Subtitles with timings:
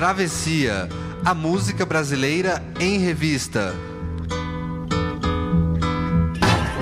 [0.00, 0.88] Travessia,
[1.26, 3.74] a música brasileira em revista.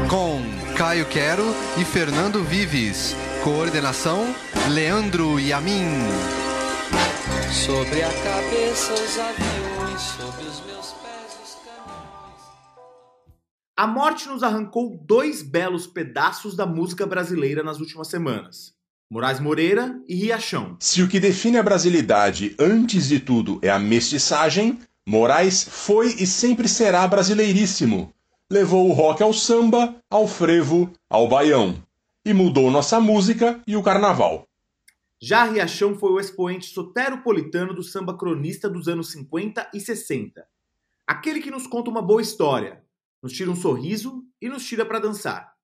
[0.09, 0.41] Com
[0.77, 1.43] Caio Quero
[1.81, 3.17] e Fernando Vives.
[3.43, 4.33] Coordenação:
[4.71, 5.83] Leandro Yamin.
[7.51, 12.41] Sobre a cabeça os aviões, sobre os meus pés os caminhões.
[13.77, 18.78] A morte nos arrancou dois belos pedaços da música brasileira nas últimas semanas.
[19.11, 20.77] Moraes Moreira e Riachão.
[20.79, 26.27] Se o que define a brasilidade, antes de tudo, é a mestiçagem, Moraes foi e
[26.27, 28.13] sempre será brasileiríssimo.
[28.51, 31.83] Levou o rock ao samba, ao frevo, ao baião.
[32.23, 34.47] E mudou nossa música e o carnaval.
[35.19, 40.47] Já Riachão foi o expoente soteropolitano do samba cronista dos anos 50 e 60.
[41.07, 42.83] Aquele que nos conta uma boa história,
[43.23, 45.58] nos tira um sorriso e nos tira para dançar.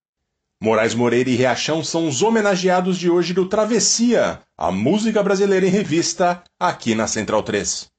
[0.65, 5.69] Moraes Moreira e Riachão são os homenageados de hoje do Travessia, a música brasileira em
[5.69, 7.94] revista, aqui na Central 3.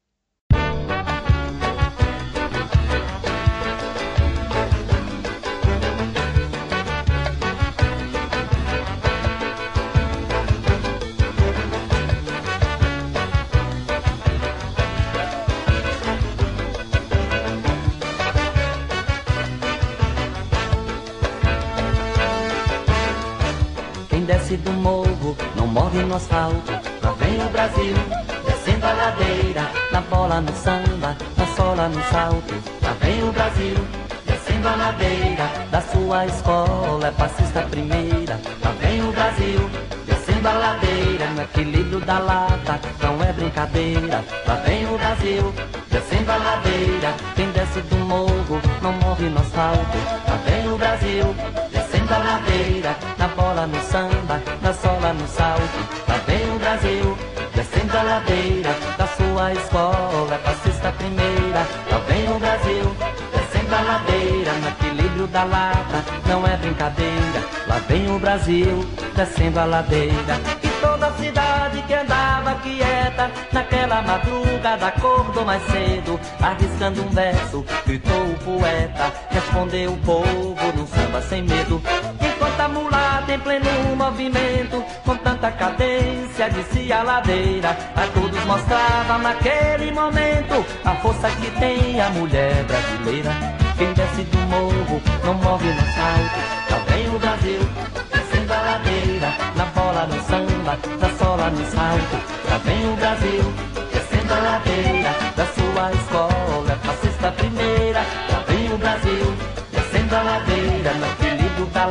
[26.15, 26.71] Asfalto.
[27.03, 27.95] Lá vem o Brasil,
[28.45, 32.53] descendo a ladeira, na bola, no samba, na sola, no salto.
[32.81, 33.75] Lá vem o Brasil,
[34.25, 38.39] descendo a ladeira, da sua escola, é passista primeira.
[38.63, 39.69] Lá vem o Brasil,
[40.05, 44.23] descendo a ladeira, no equilíbrio da lata, não é brincadeira.
[44.47, 45.53] Lá vem o Brasil,
[45.89, 49.97] descendo a ladeira, quem desce do morro, não morre no asfalto.
[50.27, 51.35] Lá vem o Brasil,
[51.71, 56.04] descendo a ladeira, na bola, no samba, na sola, no salto.
[56.75, 57.17] Brasil,
[57.53, 61.65] descendo a ladeira, da sua escola, passista primeira.
[61.89, 62.95] Lá vem o Brasil,
[63.31, 67.39] descendo a ladeira, no equilíbrio da lata, não é brincadeira.
[67.65, 70.64] Lá vem o Brasil, descendo a ladeira.
[70.81, 78.25] Toda a cidade que andava quieta, naquela madrugada acordou mais cedo, arriscando um verso, gritou
[78.25, 81.81] o poeta, respondeu o povo num samba sem medo.
[82.21, 89.17] Enquanto a mulata em pleno movimento, com tanta cadência, descia a ladeira, a todos mostrava
[89.17, 93.31] naquele momento a força que tem a mulher brasileira.
[93.77, 97.59] Quem desce do morro não morre no salto, lá vem o Brasil,
[98.13, 100.21] descendo a ladeira, na bola, no
[100.65, 103.53] samba, na sola, no salto, lá vem o Brasil,
[103.93, 107.99] descendo a ladeira, da sua escola, fascista primeira,
[108.31, 109.35] lá vem o Brasil,
[109.71, 111.85] descendo a ladeira, no equilíbrio da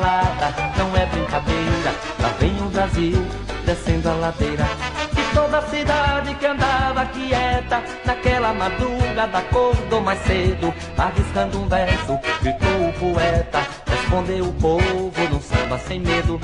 [0.77, 3.27] não é brincadeira, lá vem o Brasil,
[3.65, 4.65] descendo a ladeira.
[5.17, 12.19] E toda a cidade que andava quieta, naquela madrugada acordou mais cedo, arriscando um verso,
[12.43, 16.41] gritou o poeta, respondeu o povo num samba sem medo.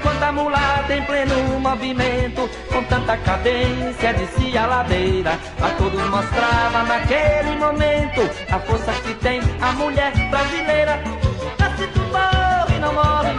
[0.00, 6.84] Enquanto a mulata em pleno movimento, com tanta cadência, descia a ladeira, a todos mostrava
[6.84, 11.02] naquele momento a força que tem a mulher brasileira.
[11.58, 13.29] Nasce do e não morre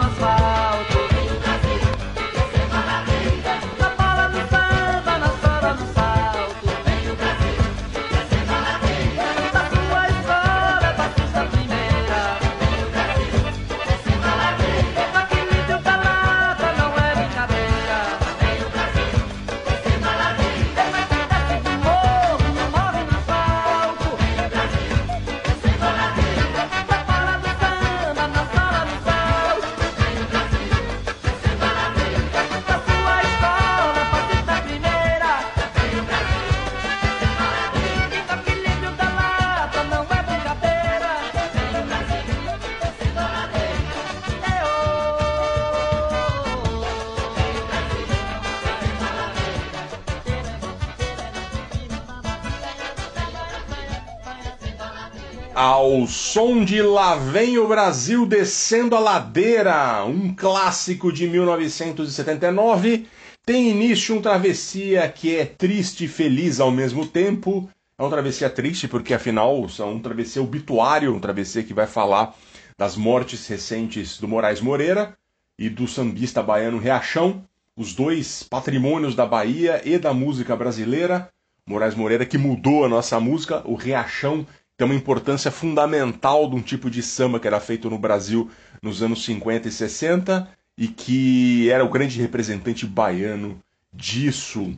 [55.92, 63.06] Ao som de Lá Vem o Brasil Descendo a Ladeira, um clássico de 1979,
[63.44, 67.68] tem início um travessia que é triste e feliz ao mesmo tempo.
[67.98, 72.34] É um travessia triste porque, afinal, é um travessia obituário, um travessia que vai falar
[72.78, 75.12] das mortes recentes do Moraes Moreira
[75.58, 77.44] e do sambista baiano Reachão,
[77.76, 81.28] os dois patrimônios da Bahia e da música brasileira.
[81.66, 84.46] Moraes Moreira que mudou a nossa música, o Reachão
[84.82, 88.50] tem uma importância fundamental de um tipo de samba que era feito no Brasil
[88.82, 93.62] nos anos 50 e 60 e que era o grande representante baiano
[93.94, 94.76] disso.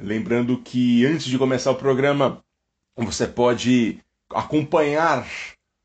[0.00, 2.42] Lembrando que antes de começar o programa,
[2.96, 5.24] você pode acompanhar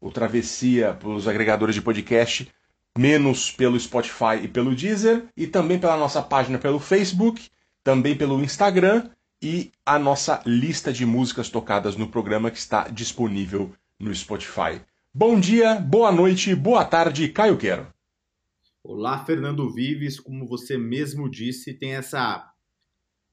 [0.01, 2.51] o Travessia pelos agregadores de podcast,
[2.97, 7.51] menos pelo Spotify e pelo Deezer, e também pela nossa página pelo Facebook,
[7.83, 9.11] também pelo Instagram
[9.43, 14.81] e a nossa lista de músicas tocadas no programa que está disponível no Spotify.
[15.13, 17.93] Bom dia, boa noite, boa tarde, Caio Quero.
[18.81, 22.49] Olá, Fernando Vives, como você mesmo disse, tem essa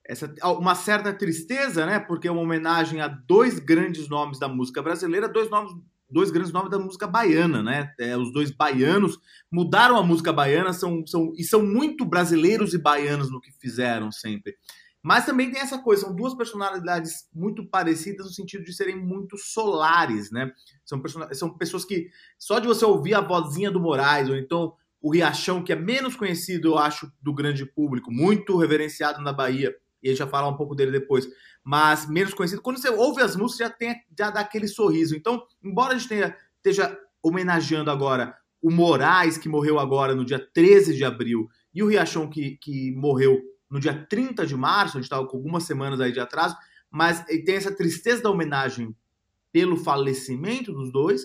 [0.05, 2.01] essa uma certa tristeza, né?
[2.01, 5.73] Porque é uma homenagem a dois grandes nomes da música brasileira, dois nomes,
[6.11, 7.95] dois grandes nomes da música baiana, né?
[8.01, 9.17] É, os dois baianos
[9.51, 14.11] mudaram a música baiana, são, são e são muito brasileiros e baianos no que fizeram
[14.11, 14.57] sempre.
[15.03, 19.39] Mas também tem essa coisa, são duas personalidades muito parecidas no sentido de serem muito
[19.39, 20.53] solares, né?
[20.85, 21.03] São,
[21.33, 25.65] são pessoas que só de você ouvir a vozinha do Moraes, ou então o Riachão,
[25.65, 30.13] que é menos conhecido, eu acho, do grande público, muito reverenciado na Bahia, e a
[30.13, 31.27] gente vai falar um pouco dele depois,
[31.65, 32.61] mas menos conhecido.
[32.61, 35.17] Quando você ouve as músicas, já, tem, já dá aquele sorriso.
[35.17, 40.39] Então, embora a gente tenha, esteja homenageando agora o Moraes, que morreu agora no dia
[40.39, 45.01] 13 de abril, e o Riachão, que, que morreu no dia 30 de março, a
[45.01, 46.57] gente estava com algumas semanas aí de atraso,
[46.91, 48.95] mas tem essa tristeza da homenagem
[49.53, 51.23] pelo falecimento dos dois,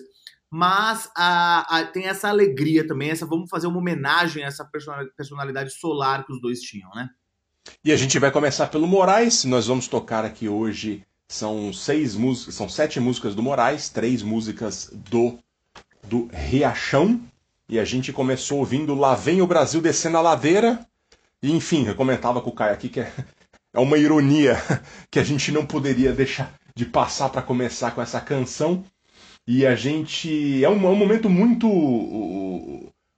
[0.50, 4.68] mas a, a, tem essa alegria também, essa vamos fazer uma homenagem a essa
[5.16, 7.10] personalidade solar que os dois tinham, né?
[7.84, 9.44] E a gente vai começar pelo Moraes.
[9.44, 11.04] Nós vamos tocar aqui hoje.
[11.28, 15.38] São seis músicas, são sete músicas do Moraes, três músicas do
[16.02, 17.20] do Riachão.
[17.68, 20.86] E a gente começou ouvindo Lá Vem o Brasil Descendo a Ladeira.
[21.42, 23.12] E enfim, eu comentava com o Caio aqui que é,
[23.74, 24.56] é uma ironia
[25.10, 28.84] que a gente não poderia deixar de passar para começar com essa canção.
[29.46, 30.64] E a gente.
[30.64, 31.68] É um, é um momento muito.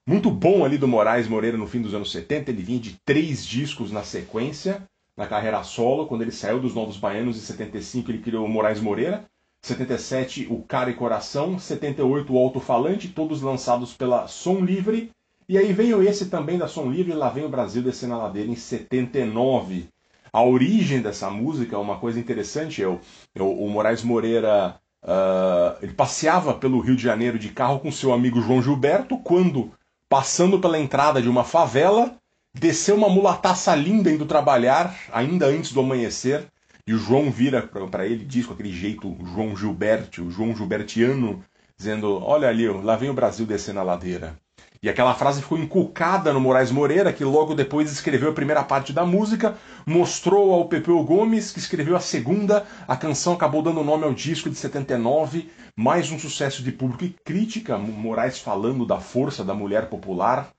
[0.07, 2.49] Muito bom ali do Moraes Moreira no fim dos anos 70.
[2.49, 4.81] Ele vinha de três discos na sequência,
[5.15, 6.07] na carreira solo.
[6.07, 9.25] Quando ele saiu dos Novos Baianos, em 75, ele criou o Moraes Moreira.
[9.61, 11.59] 77, o Cara e Coração.
[11.59, 15.11] 78, o Alto Falante, todos lançados pela Som Livre.
[15.49, 18.49] E aí veio esse também da Som Livre, lá vem o Brasil descendo a ladeira
[18.49, 19.89] em 79.
[20.31, 22.81] A origem dessa música é uma coisa interessante.
[22.81, 23.01] Eu,
[23.35, 28.11] eu, o Moraes Moreira Uh, ele passeava pelo Rio de Janeiro de carro com seu
[28.11, 29.71] amigo João Gilberto, quando,
[30.09, 32.17] passando pela entrada de uma favela,
[32.53, 36.45] desceu uma mulataça linda indo trabalhar, ainda antes do amanhecer,
[36.85, 41.43] e o João vira para ele diz com aquele jeito João Gilberto, João Gilbertiano,
[41.77, 44.35] dizendo: Olha ali, lá vem o Brasil descendo a ladeira.
[44.81, 48.93] E aquela frase ficou inculcada no Moraes Moreira, que logo depois escreveu a primeira parte
[48.93, 52.65] da música, mostrou ao Pepeu Gomes, que escreveu a segunda.
[52.87, 57.15] A canção acabou dando nome ao disco de 79, mais um sucesso de público e
[57.25, 60.49] crítica, Moraes falando da força da mulher popular.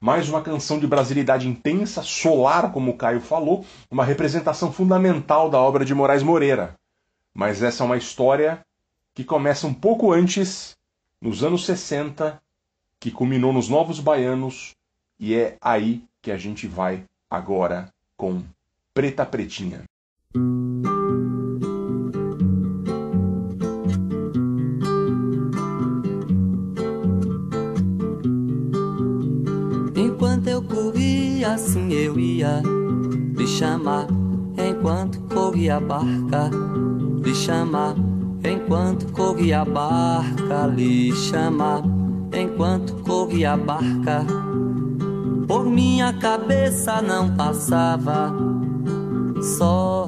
[0.00, 5.60] Mais uma canção de brasilidade intensa, solar, como o Caio falou, uma representação fundamental da
[5.60, 6.74] obra de Moraes Moreira.
[7.32, 8.60] Mas essa é uma história
[9.14, 10.76] que começa um pouco antes,
[11.22, 12.40] nos anos 60,
[13.00, 14.72] que culminou nos Novos Baianos,
[15.18, 18.42] e é aí que a gente vai agora com
[18.92, 19.84] Preta Pretinha.
[29.96, 32.60] Enquanto eu corria, assim eu ia
[33.36, 34.06] lhe chamar.
[34.56, 36.50] Enquanto corria a barca,
[37.22, 37.94] lhe chamar.
[38.44, 41.82] Enquanto corria a barca, lhe chamar
[42.38, 44.24] enquanto corria a barca.
[45.46, 48.32] Por minha cabeça não passava
[49.42, 50.06] só,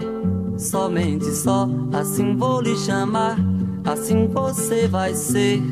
[0.59, 1.69] somente só.
[1.93, 3.39] Assim vou lhe chamar,
[3.85, 5.63] assim você vai ser.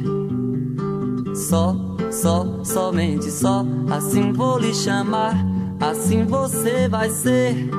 [1.34, 1.76] Só,
[2.10, 3.64] só, somente só.
[3.90, 5.34] Assim vou lhe chamar,
[5.80, 7.70] assim você vai ser.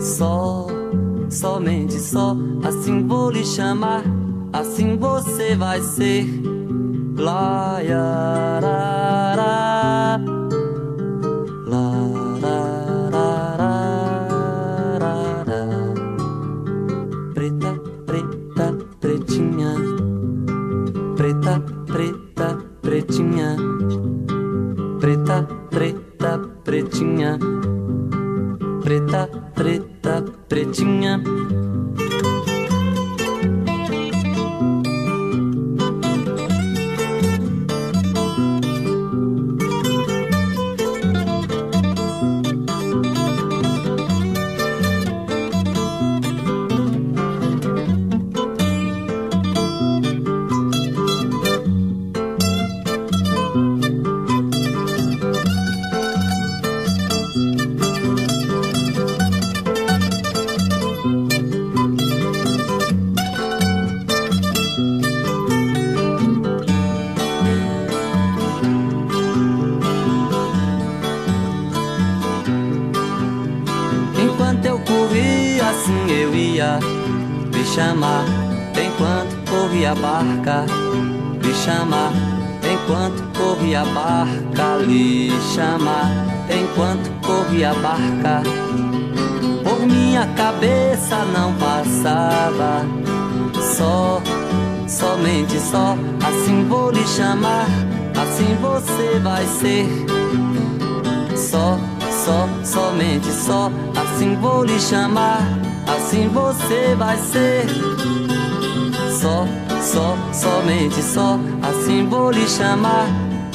[0.00, 0.66] Só,
[1.28, 2.36] somente só.
[2.64, 4.04] Assim vou lhe chamar,
[4.52, 6.59] assim você vai ser.
[7.20, 8.89] Blah, yeah,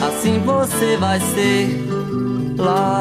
[0.02, 1.86] assim você vai ser
[2.58, 2.95] lá.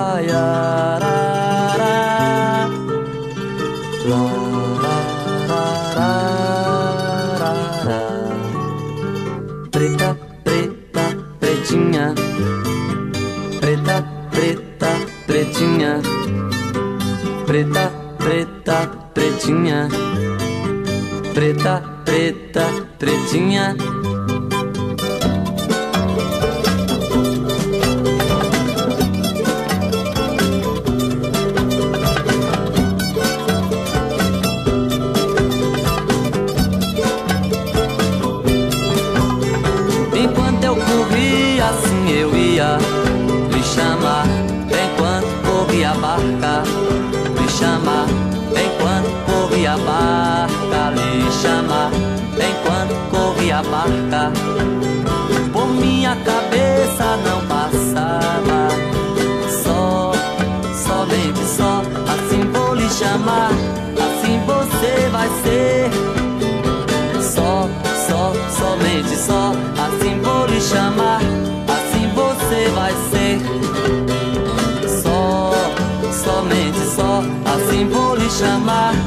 [78.44, 79.03] summer.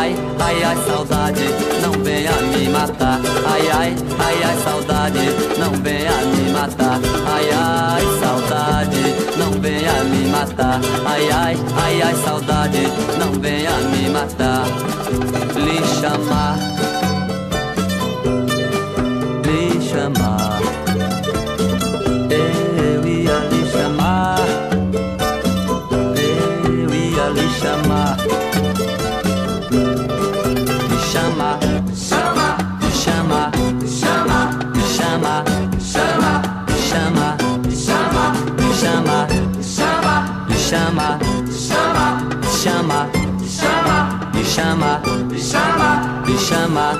[0.00, 1.46] ai, ai, ai, saudade,
[1.82, 3.20] não venha me matar.
[3.52, 5.24] Ai, ai, ai, ai, saudade,
[5.58, 6.98] não venha me matar.
[7.34, 9.02] Ai, ai, saudade,
[9.36, 10.80] não venha me matar.
[11.06, 12.82] Ai, ai, ai, ai, saudade,
[13.18, 14.64] não venha me matar.
[15.64, 16.79] Lhe chamar
[46.70, 46.96] chamar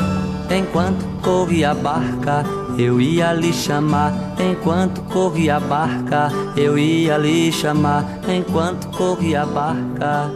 [0.50, 2.45] enquanto corria a barca.
[2.77, 6.29] Eu ia lhe chamar enquanto corria a barca.
[6.57, 10.29] Eu ia lhe chamar enquanto corria a barca.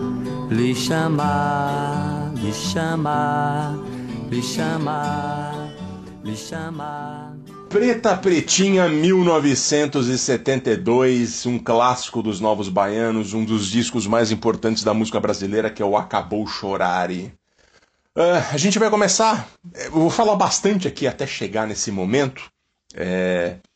[0.51, 3.75] Lhe chamar, lhe chamar,
[4.31, 5.75] lhe chamar,
[6.23, 7.35] lhe chamar.
[7.69, 15.19] Preta Pretinha 1972, um clássico dos novos baianos, um dos discos mais importantes da música
[15.19, 17.35] brasileira que é o Acabou Chorare.
[18.17, 19.49] Uh, a gente vai começar.
[19.75, 22.49] Eu vou falar bastante aqui até chegar nesse momento,
[22.95, 23.69] eh, é,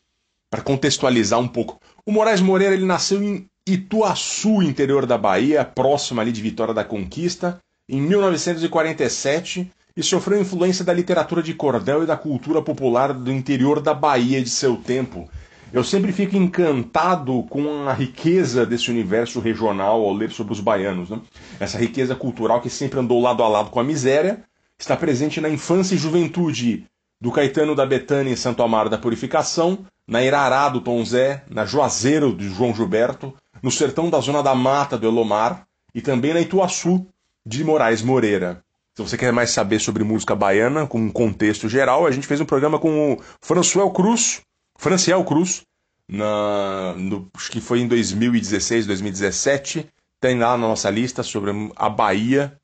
[0.49, 1.81] para contextualizar um pouco.
[2.07, 6.85] O Moraes Moreira ele nasceu em Ituaçu, interior da Bahia, próximo ali de Vitória da
[6.85, 13.33] Conquista, em 1947 e sofreu influência da literatura de cordel e da cultura popular do
[13.33, 15.29] interior da Bahia de seu tempo,
[15.71, 21.11] eu sempre fico encantado com a riqueza desse universo regional ao ler sobre os baianos.
[21.11, 21.21] Né?
[21.61, 24.43] Essa riqueza cultural que sempre andou lado a lado com a miséria
[24.79, 26.87] está presente na infância e juventude
[27.21, 31.67] do Caetano da Betânia em Santo Amaro da Purificação, na Irará do Tom Zé, na
[31.67, 36.41] Juazeiro de João Gilberto, no sertão da Zona da Mata do Elomar e também na
[36.41, 37.07] Ituaçu
[37.45, 38.63] de Moraes Moreira.
[38.95, 42.41] Se você quer mais saber sobre música baiana, com um contexto geral, a gente fez
[42.41, 44.41] um programa com o Françoel Cruz,
[44.79, 45.63] Franciel Cruz,
[46.09, 49.87] na, no, acho que foi em 2016, 2017.
[50.21, 52.57] Tem lá na nossa lista sobre a Bahia,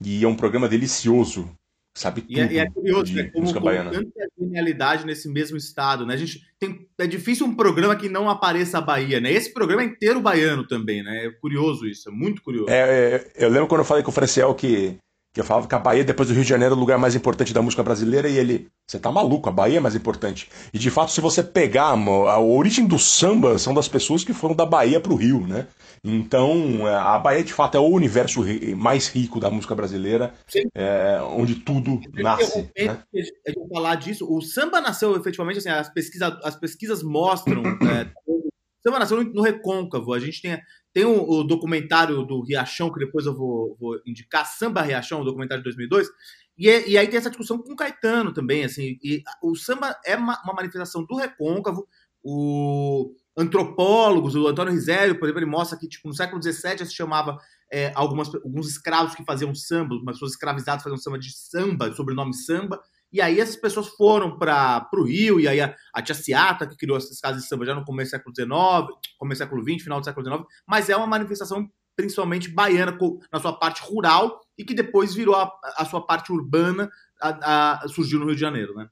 [0.00, 1.50] e é um programa delicioso
[1.94, 2.32] sabe tudo.
[2.32, 3.24] E é, e é curioso, né?
[3.24, 6.14] Como, como tanta genialidade nesse mesmo estado, né?
[6.14, 9.30] A gente tem, é difícil um programa que não apareça a Bahia, né?
[9.30, 11.26] Esse programa é inteiro baiano também, né?
[11.26, 12.70] É curioso isso, é muito curioso.
[12.70, 14.96] É, é, eu lembro quando eu falei com o Franciel que
[15.32, 17.14] que eu falava que a Bahia, depois do Rio de Janeiro, é o lugar mais
[17.14, 20.48] importante da música brasileira, e ele, você tá maluco, a Bahia é mais importante.
[20.74, 24.54] E de fato, se você pegar a, origem do samba, são das pessoas que foram
[24.54, 25.66] da Bahia pro Rio, né?
[26.04, 28.44] Então, é, a Bahia de fato é o universo
[28.76, 30.34] mais rico da música brasileira,
[30.74, 32.70] é, onde tudo nasce.
[32.76, 33.02] Né?
[33.14, 37.62] Eu falar disso, o samba nasceu efetivamente, assim, as pesquisas, as pesquisas mostram.
[37.88, 38.48] é, o
[38.84, 40.12] samba nasceu no Recôncavo.
[40.12, 40.58] A gente tem
[40.92, 45.62] tem o, documentário do Riachão, que depois eu vou, vou indicar, Samba Riachão, o documentário
[45.62, 46.08] de 2002,
[46.56, 49.98] e, é, e aí tem essa discussão com o Caetano também, assim, e o samba
[50.04, 51.86] é uma, uma manifestação do recôncavo,
[52.22, 56.94] o antropólogos, o Antônio Risério, por exemplo, ele mostra que tipo, no século XVII se
[56.94, 57.38] chamava
[57.72, 62.34] é, algumas, alguns escravos que faziam samba, umas pessoas escravizadas faziam samba de samba, sobrenome
[62.34, 62.78] samba,
[63.12, 66.76] e aí essas pessoas foram para o Rio, e aí a, a tia Ciata, que
[66.76, 69.82] criou essas casas de samba já no começo do século XIX, começo do século XX,
[69.82, 72.96] final do século XIX, mas é uma manifestação principalmente baiana,
[73.30, 77.88] na sua parte rural, e que depois virou a, a sua parte urbana, a, a,
[77.88, 78.88] surgiu no Rio de Janeiro, né?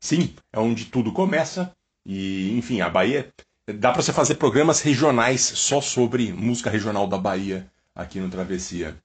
[0.00, 1.74] Sim, é onde tudo começa,
[2.06, 3.32] e enfim, a Bahia...
[3.72, 8.96] Dá para você fazer programas regionais só sobre música regional da Bahia aqui no Travessia.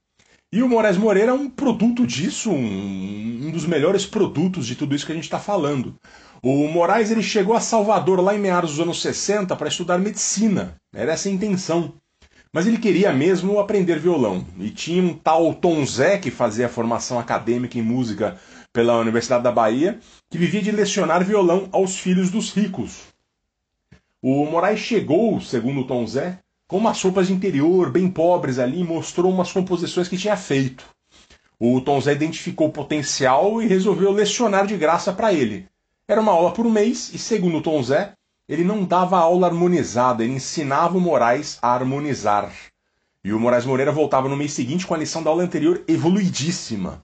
[0.52, 4.96] E o Moraes Moreira é um produto disso, um, um dos melhores produtos de tudo
[4.96, 5.96] isso que a gente está falando.
[6.42, 10.76] O Moraes ele chegou a Salvador lá em meados dos anos 60 para estudar medicina.
[10.94, 11.96] Era essa a intenção.
[12.54, 14.46] Mas ele queria mesmo aprender violão.
[14.58, 18.38] E tinha um tal Tom Zé, que fazia formação acadêmica em música
[18.72, 23.02] pela Universidade da Bahia, que vivia de lecionar violão aos filhos dos ricos.
[24.22, 28.84] O Moraes chegou, segundo o Tom Zé, com umas roupas de interior bem pobres ali,
[28.84, 30.86] mostrou umas composições que tinha feito.
[31.60, 35.68] O Tom Zé identificou o potencial e resolveu lecionar de graça para ele.
[36.08, 38.14] Era uma aula por mês e, segundo o Tom Zé,
[38.48, 42.52] ele não dava aula harmonizada, ele ensinava o Moraes a harmonizar.
[43.24, 47.04] E o Moraes Moreira voltava no mês seguinte com a lição da aula anterior evoluidíssima.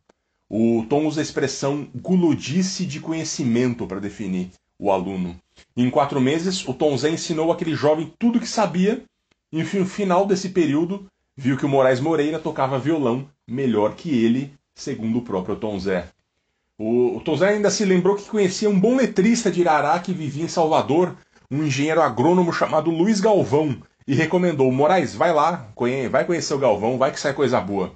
[0.50, 5.36] O Tom usa a expressão gulodice de conhecimento para definir o aluno.
[5.76, 9.04] Em quatro meses, o Tom Zé ensinou aquele jovem tudo o que sabia
[9.52, 14.54] e no final desse período, viu que o Moraes Moreira tocava violão melhor que ele,
[14.74, 16.08] segundo o próprio Tom Zé.
[16.78, 20.14] O, o Tom Zé ainda se lembrou que conhecia um bom letrista de Irará que
[20.14, 21.16] vivia em Salvador,
[21.50, 25.68] um engenheiro agrônomo chamado Luiz Galvão, e recomendou: Moraes, vai lá,
[26.10, 27.92] vai conhecer o Galvão, vai que sai coisa boa.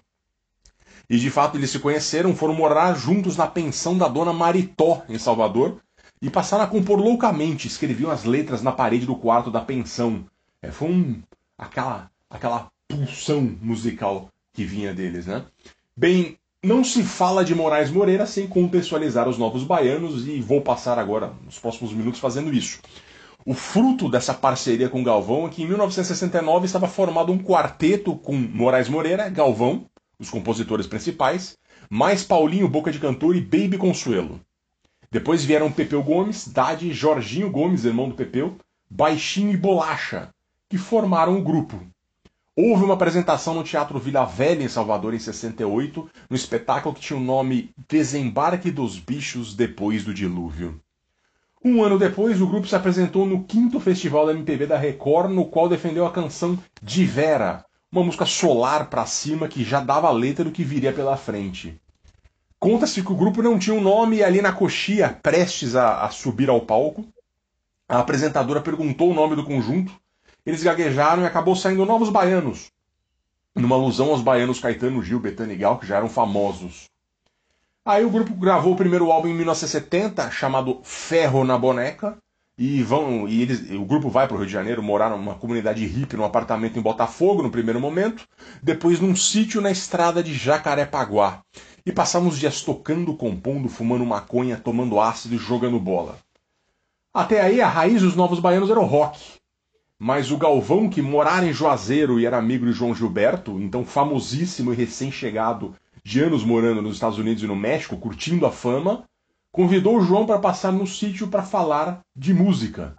[1.09, 5.17] E de fato eles se conheceram, foram morar juntos na pensão da dona Maritó, em
[5.17, 5.79] Salvador,
[6.21, 10.25] e passaram a compor loucamente, escreviam as letras na parede do quarto da pensão.
[10.61, 11.21] É, foi um,
[11.57, 15.45] aquela, aquela pulsão musical que vinha deles, né?
[15.95, 20.97] Bem, não se fala de Moraes Moreira sem contextualizar os novos baianos e vou passar
[20.97, 22.79] agora nos próximos minutos fazendo isso.
[23.45, 28.33] O fruto dessa parceria com Galvão é que em 1969 estava formado um quarteto com
[28.33, 29.85] Moraes Moreira, Galvão,
[30.17, 31.55] os compositores principais,
[31.89, 34.41] mais Paulinho Boca de Cantor e Baby Consuelo.
[35.11, 38.57] Depois vieram Pepeu Gomes, Dade, Jorginho Gomes, irmão do Pepeu,
[38.89, 40.29] Baixinho e Bolacha,
[40.69, 41.79] que formaram o grupo.
[42.57, 47.19] Houve uma apresentação no Teatro Vila Velha, em Salvador, em 68, no espetáculo que tinha
[47.19, 50.79] o nome Desembarque dos Bichos Depois do Dilúvio.
[51.63, 55.45] Um ano depois, o grupo se apresentou no quinto Festival da MPB da Record, no
[55.45, 60.11] qual defendeu a canção De Vera, uma música solar pra cima que já dava a
[60.11, 61.79] letra do que viria pela frente.
[62.57, 66.09] Conta-se que o grupo não tinha um nome e ali na coxia, prestes a, a
[66.09, 67.05] subir ao palco,
[67.89, 69.91] a apresentadora perguntou o nome do conjunto
[70.45, 72.71] eles gaguejaram e acabou saindo Novos Baianos,
[73.55, 76.89] numa alusão aos baianos Caetano, Gil, Betânia e Gal, que já eram famosos.
[77.85, 82.17] Aí o grupo gravou o primeiro álbum em 1970, chamado Ferro na Boneca,
[82.57, 85.85] e vão e eles, o grupo vai para o Rio de Janeiro morar numa comunidade
[85.85, 88.25] hippie, num apartamento em Botafogo no primeiro momento,
[88.63, 91.41] depois num sítio na estrada de Jacarepaguá.
[91.85, 96.17] e passava os dias tocando, compondo, fumando maconha, tomando ácido e jogando bola.
[97.13, 99.19] Até aí, a raiz dos Novos Baianos era o rock.
[99.97, 104.73] Mas o Galvão, que morara em Juazeiro e era amigo de João Gilberto, então famosíssimo
[104.73, 109.05] e recém-chegado de anos morando nos Estados Unidos e no México, curtindo a fama,
[109.51, 112.95] convidou o João para passar no sítio para falar de música.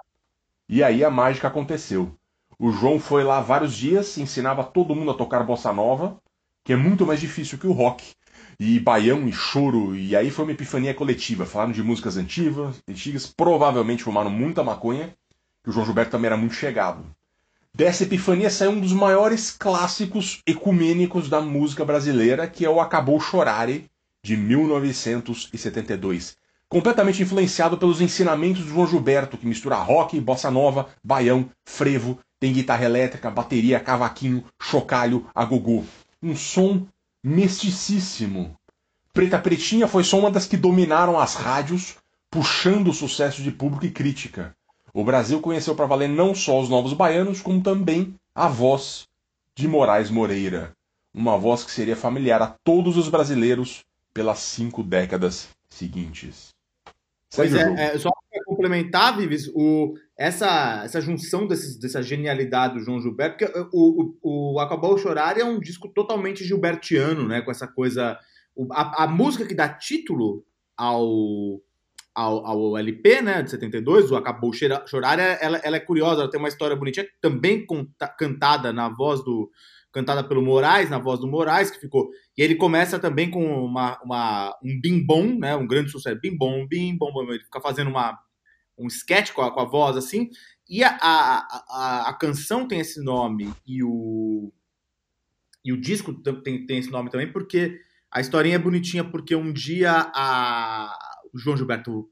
[0.69, 2.17] E aí a mágica aconteceu.
[2.59, 6.17] O João foi lá vários dias, ensinava todo mundo a tocar bossa nova,
[6.65, 8.13] que é muito mais difícil que o rock,
[8.59, 11.45] e baião e choro, e aí foi uma epifania coletiva.
[11.45, 15.15] Falaram de músicas antigas, antigas, provavelmente fumaram muita maconha,
[15.67, 17.05] que o João Gilberto também era muito chegado.
[17.75, 23.21] Dessa epifania saiu um dos maiores clássicos ecumênicos da música brasileira, que é o Acabou
[23.21, 23.91] Chorare,
[24.23, 26.37] de 1972.
[26.69, 32.53] Completamente influenciado pelos ensinamentos do João Gilberto, que mistura rock, bossa nova, baião, frevo, tem
[32.53, 35.83] guitarra elétrica, bateria, cavaquinho, chocalho, agogô.
[36.23, 36.87] Um som
[37.25, 38.55] misticíssimo.
[39.13, 41.97] Preta Pretinha foi só uma das que dominaram as rádios,
[42.31, 44.55] puxando o sucesso de público e crítica.
[44.97, 49.07] O Brasil conheceu para valer não só os novos baianos, como também a voz
[49.55, 50.73] de Moraes Moreira.
[51.13, 56.49] Uma voz que seria familiar a todos os brasileiros pelas cinco décadas seguintes.
[57.35, 62.81] Pois é, é, só para complementar, Vives, o, essa, essa junção desses, dessa genialidade do
[62.81, 67.43] João Gilberto, porque o, o, o Acabou Chorar é um disco totalmente gilbertiano, né?
[67.43, 68.19] Com essa coisa.
[68.71, 70.43] A, a música que dá título
[70.75, 71.61] ao,
[72.17, 76.41] ao, ao, LP, né, de 72, o Acabou Chorar, ela, ela é curiosa, ela tem
[76.41, 79.51] uma história bonitinha, também conta, cantada na voz do,
[79.93, 82.11] cantada pelo Moraes, na voz do Moraes, que ficou.
[82.37, 85.55] E ele começa também com uma, uma um bim-bom, né?
[85.57, 86.21] Um grande sucesso.
[86.21, 88.19] Bim-bom, bim-bom, ele fica fazendo uma,
[88.79, 90.31] um sketch com a, com a voz assim.
[90.69, 94.53] E a, a, a, a, canção tem esse nome e o,
[95.65, 97.79] e o disco tem, tem esse nome também, porque
[98.11, 100.99] a historinha é bonitinha, porque um dia a,
[101.33, 102.09] o João Gilberto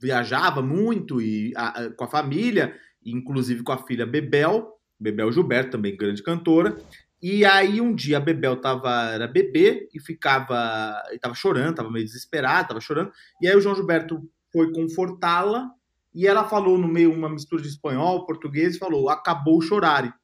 [0.00, 5.96] viajava muito e a, com a família, inclusive com a filha Bebel, Bebel Gilberto, também
[5.96, 6.76] grande cantora,
[7.20, 11.90] e aí um dia a Bebel tava, era bebê e ficava, e tava chorando, tava
[11.90, 13.10] meio desesperada, tava chorando.
[13.42, 15.68] E aí o João Gilberto foi confortá-la
[16.14, 20.16] e ela falou no meio uma mistura de espanhol, português, e falou: "Acabou chorar".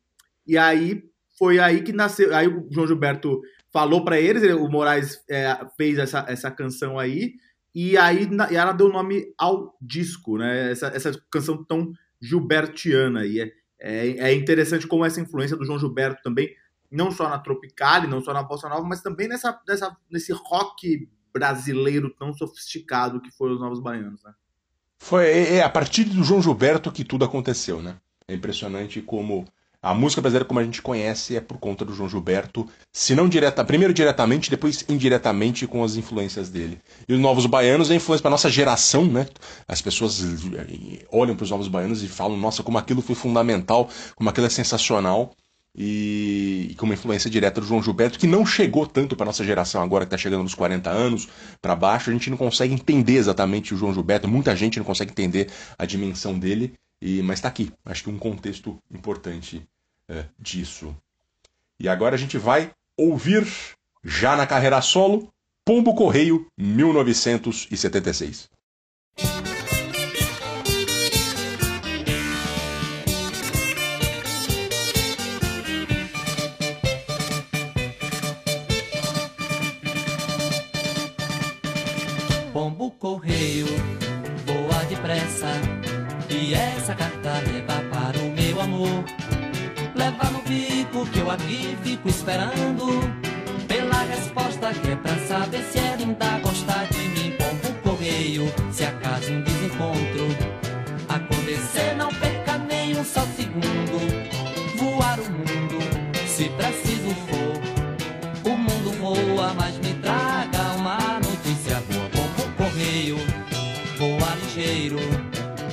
[0.47, 1.03] E aí
[1.37, 3.41] foi aí que nasceu, aí o João Gilberto
[3.73, 7.33] falou para eles, o Moraes é, fez essa, essa canção aí
[7.75, 10.71] e aí e ela deu nome ao disco, né?
[10.71, 15.79] Essa, essa canção tão gilbertiana e é, é, é interessante como essa influência do João
[15.79, 16.55] Gilberto também
[16.91, 21.09] não só na Tropicale, não só na Bossa Nova, mas também nessa, nessa, nesse rock
[21.33, 24.33] brasileiro tão sofisticado que foram os Novos Baianos, né?
[25.01, 27.97] Foi é, é, a partir do João Gilberto que tudo aconteceu, né?
[28.29, 29.45] É impressionante como
[29.85, 33.29] a música brasileira como a gente conhece é por conta do João Gilberto, se não
[33.29, 36.81] direta, primeiro diretamente, depois indiretamente com as influências dele.
[37.07, 39.27] E os Novos Baianos é influência para nossa geração, né?
[39.68, 43.90] As pessoas eh, olham para os Novos Baianos e falam, nossa, como aquilo foi fundamental,
[44.16, 45.35] como aquilo é sensacional
[45.77, 49.44] e, e com uma influência direta do João Gilberto, que não chegou tanto para nossa
[49.44, 51.29] geração agora que está chegando nos 40 anos
[51.61, 52.09] para baixo.
[52.09, 55.85] A gente não consegue entender exatamente o João Gilberto, muita gente não consegue entender a
[55.85, 57.70] dimensão dele, e, mas está aqui.
[57.85, 59.62] Acho que um contexto importante
[60.09, 60.97] é, disso.
[61.79, 63.47] E agora a gente vai ouvir,
[64.03, 65.29] já na carreira solo,
[65.64, 68.49] Pombo Correio 1976.
[82.55, 83.67] pombo correio
[84.47, 85.49] voa depressa
[86.31, 89.24] e essa carta leva para o meu amor.
[90.05, 92.87] Leva no bico que eu aqui fico esperando
[93.67, 97.35] pela resposta que é pra saber se ela ainda gosta de mim.
[97.38, 100.29] Pombo correio, se acaso um desencontro
[101.09, 103.97] acontecer, não perca nem um só segundo.
[104.77, 105.79] Voar o mundo,
[106.27, 112.11] se preciso for, o mundo voa, mas me traga uma notícia boa
[112.59, 113.17] correio,
[113.97, 114.99] voa ligeiro,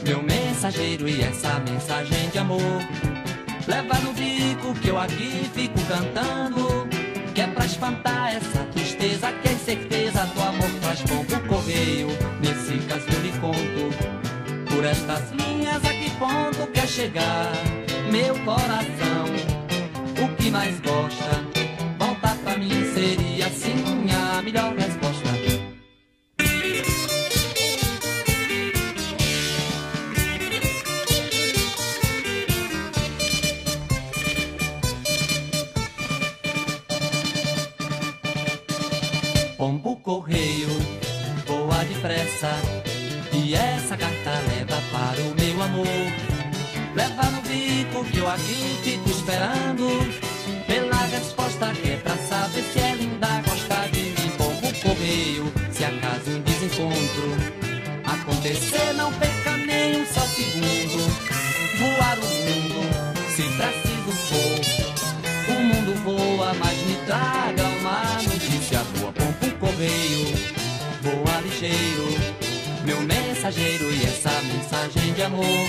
[0.05, 3.10] meu mensageiro e essa mensagem de amor.
[3.71, 6.89] Leva no bico que eu aqui fico cantando,
[7.33, 12.09] que é pra espantar essa tristeza, que é certeza do amor traz pouco correio.
[12.41, 17.49] Nesse caso eu lhe conto, por estas linhas a que ponto quer chegar
[18.11, 19.25] meu coração.
[20.21, 21.41] O que mais gosta,
[21.97, 25.00] voltar pra mim seria assim a melhor resposta.
[39.79, 40.69] Correio,
[41.45, 42.51] voa depressa.
[43.33, 45.87] E essa carta leva para o meu amor.
[46.95, 49.87] Leva no bico que eu aqui fico esperando.
[50.67, 54.31] Pela resposta que é pra saber se ela ainda gosta de mim.
[54.37, 57.61] Como correio, se acaso um desencontro
[58.03, 60.97] acontecer, não perca nem um só segundo.
[61.77, 62.81] Voar o mundo,
[63.35, 65.55] se preciso for.
[65.55, 69.11] O mundo voa, mas me traga uma notícia boa.
[69.13, 70.25] Pombo correio,
[71.01, 72.41] voa ligeiro.
[72.83, 75.67] Meu mensageiro e essa mensagem de amor.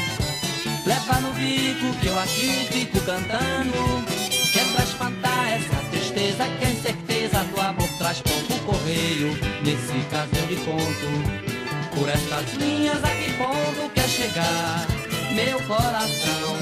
[0.87, 4.03] Leva no bico que eu aqui fico cantando.
[4.51, 9.39] Que é pra espantar essa tristeza que a incerteza do amor traz pouco correio.
[9.63, 11.95] Nesse caso eu lhe conto.
[11.95, 14.87] Por estas linhas aqui ponto quer chegar
[15.35, 16.57] meu coração.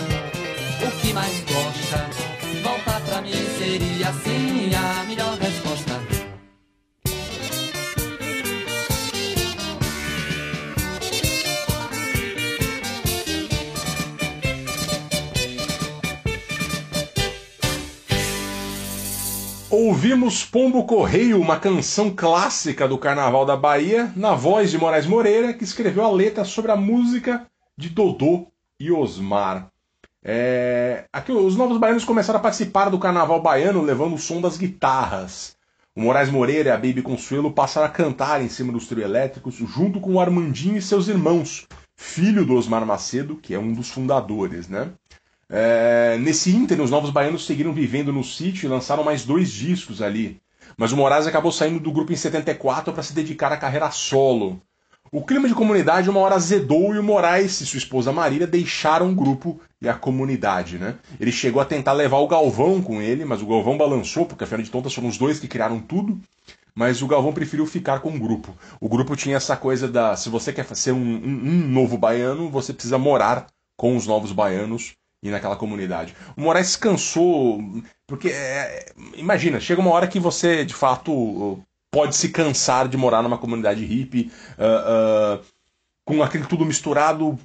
[0.83, 2.11] O que mais gosta?
[2.63, 6.10] Voltar pra mim seria assim a melhor resposta.
[19.91, 25.53] Ouvimos Pombo Correio, uma canção clássica do Carnaval da Bahia, na voz de Moraes Moreira,
[25.53, 27.45] que escreveu a letra sobre a música
[27.77, 28.47] de Dodô
[28.79, 29.67] e Osmar.
[30.23, 31.07] É...
[31.13, 35.57] Aqui, os novos baianos começaram a participar do Carnaval baiano levando o som das guitarras.
[35.97, 39.57] O Moraes Moreira e a Baby Consuelo passaram a cantar em cima dos trio elétricos
[39.57, 43.91] junto com o Armandinho e seus irmãos, filho do Osmar Macedo, que é um dos
[43.91, 44.93] fundadores, né?
[45.53, 50.01] É, nesse ínter, os Novos Baianos seguiram vivendo no sítio e lançaram mais dois discos
[50.01, 50.41] ali.
[50.77, 54.63] Mas o Moraes acabou saindo do grupo em 74 para se dedicar à carreira solo.
[55.11, 59.11] O clima de comunidade uma hora azedou e o Moraes e sua esposa Marília deixaram
[59.11, 60.95] o grupo e a comunidade, né?
[61.19, 64.63] Ele chegou a tentar levar o Galvão com ele, mas o Galvão balançou, porque afinal
[64.63, 66.21] de contas foram os dois que criaram tudo.
[66.73, 68.57] Mas o Galvão preferiu ficar com o grupo.
[68.81, 70.15] O grupo tinha essa coisa da.
[70.15, 74.31] Se você quer ser um, um, um novo baiano, você precisa morar com os novos
[74.31, 76.15] baianos e naquela comunidade.
[76.37, 77.61] O Moraes cansou,
[78.07, 83.23] porque é, imagina, chega uma hora que você de fato pode se cansar de morar
[83.23, 85.45] numa comunidade hippie, uh, uh,
[86.05, 87.39] com aquele tudo misturado,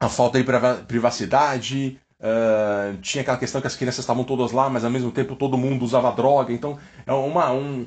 [0.00, 0.46] a falta de
[0.86, 1.98] privacidade.
[2.20, 5.56] Uh, tinha aquela questão que as crianças estavam todas lá, mas ao mesmo tempo todo
[5.56, 6.52] mundo usava droga.
[6.52, 7.86] Então é uma, um,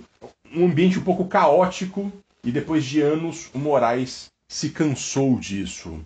[0.55, 2.11] um ambiente um pouco caótico.
[2.43, 5.99] E depois de anos, o Moraes se cansou disso.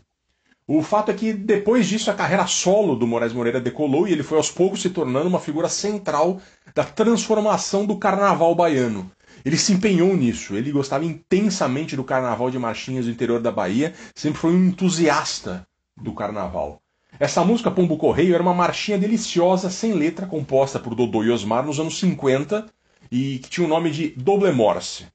[0.68, 4.24] O fato é que depois disso a carreira solo do Moraes Moreira decolou e ele
[4.24, 6.42] foi aos poucos se tornando uma figura central
[6.74, 9.12] da transformação do carnaval baiano.
[9.46, 13.94] Ele se empenhou nisso, ele gostava intensamente do carnaval de marchinhas do interior da Bahia,
[14.16, 16.82] sempre foi um entusiasta do carnaval.
[17.20, 21.64] Essa música Pombo Correio era uma marchinha deliciosa, sem letra, composta por Dodô e Osmar
[21.64, 22.66] nos anos 50
[23.12, 25.06] e que tinha o nome de Doble Morse.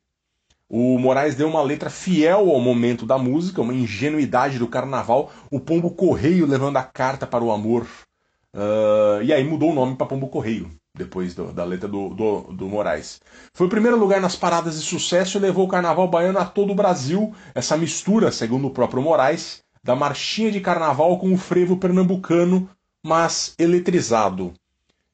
[0.72, 5.58] O Moraes deu uma letra fiel ao momento da música, uma ingenuidade do carnaval, o
[5.58, 7.88] Pombo Correio levando a carta para o amor.
[8.54, 12.40] Uh, e aí mudou o nome para Pombo Correio, depois do, da letra do, do,
[12.52, 13.20] do, Moraes.
[13.52, 16.70] Foi o primeiro lugar nas paradas de sucesso e levou o carnaval baiano a todo
[16.70, 17.34] o Brasil.
[17.52, 22.70] Essa mistura, segundo o próprio Moraes, da marchinha de carnaval com o frevo pernambucano,
[23.04, 24.52] mas eletrizado.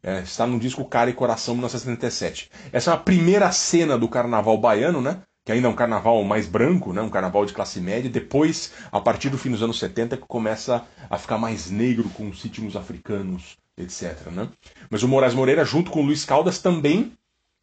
[0.02, 2.50] É, está no disco Cara e Coração 1977.
[2.70, 5.22] Essa é a primeira cena do carnaval baiano, né?
[5.46, 9.00] Que ainda é um carnaval mais branco, né, um carnaval de classe média, depois, a
[9.00, 12.74] partir do fim dos anos 70, que começa a ficar mais negro com os ritmos
[12.74, 14.26] africanos, etc.
[14.32, 14.48] Né?
[14.90, 17.12] Mas o Moraes Moreira, junto com o Luiz Caldas, também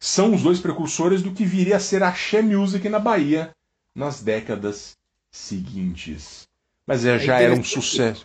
[0.00, 3.50] são os dois precursores do que viria a ser a Axé Music na Bahia
[3.94, 4.96] nas décadas
[5.30, 6.48] seguintes.
[6.86, 8.24] Mas é, já é era um sucesso.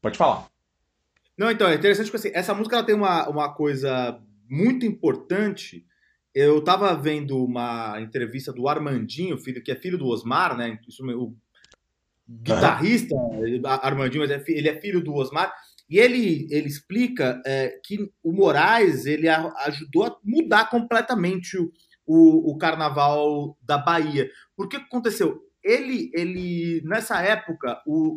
[0.00, 0.46] Pode falar.
[1.36, 5.84] Não, então, é interessante que assim, essa música ela tem uma, uma coisa muito importante
[6.34, 10.78] eu estava vendo uma entrevista do Armandinho, filho, que é filho do Osmar, né?
[11.16, 11.34] O
[12.28, 13.14] guitarrista
[13.82, 15.52] Armandinho, é ele é filho do Osmar.
[15.88, 21.72] E ele, ele explica é, que o Moraes ele ajudou a mudar completamente o,
[22.06, 24.30] o, o carnaval da Bahia.
[24.56, 25.40] Por que aconteceu?
[25.62, 28.16] Ele, ele nessa época, o,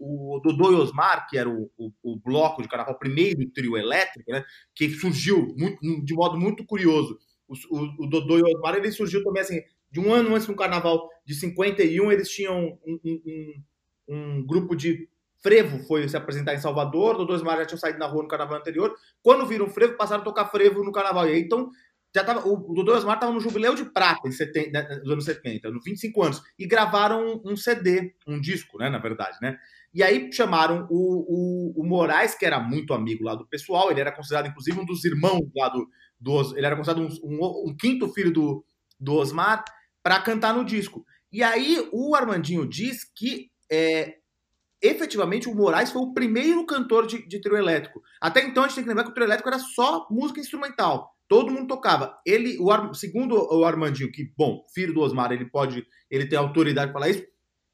[0.00, 3.76] o, o Dodô e Osmar, que era o, o, o bloco de carnaval, primeiro trio
[3.76, 4.42] elétrico, né,
[4.74, 7.18] que surgiu muito, de modo muito curioso
[7.50, 9.60] o, o, o Dodô e o Osmar, ele surgiu também assim,
[9.90, 13.62] de um ano antes do carnaval de 51, eles tinham um, um,
[14.08, 15.08] um, grupo de
[15.42, 18.06] frevo, foi se apresentar em Salvador, o Dodô e o Osmar já tinham saído na
[18.06, 21.40] rua no carnaval anterior, quando viram frevo, passaram a tocar frevo no carnaval, e aí,
[21.40, 21.70] então
[22.14, 24.96] já tava, o, Dodô e o Osmar estavam no Jubileu de Prata, em 70, né,
[25.02, 29.38] nos anos 70, nos 25 anos, e gravaram um CD, um disco, né, na verdade,
[29.42, 29.58] né,
[29.92, 34.00] e aí chamaram o, o, o Moraes, que era muito amigo lá do pessoal, ele
[34.00, 35.88] era considerado, inclusive, um dos irmãos lá do,
[36.20, 38.64] do ele era considerado um, um, um, quinto filho do,
[38.98, 39.64] do Osmar,
[40.02, 41.04] para cantar no disco.
[41.32, 44.16] E aí o Armandinho diz que é,
[44.82, 48.02] efetivamente o Moraes foi o primeiro cantor de, de trio elétrico.
[48.20, 51.10] Até então a gente tem que lembrar que o trio elétrico era só música instrumental.
[51.28, 52.18] Todo mundo tocava.
[52.26, 56.36] Ele, o Ar, segundo o Armandinho, que, bom, filho do Osmar, ele pode, ele tem
[56.36, 57.24] autoridade para falar isso.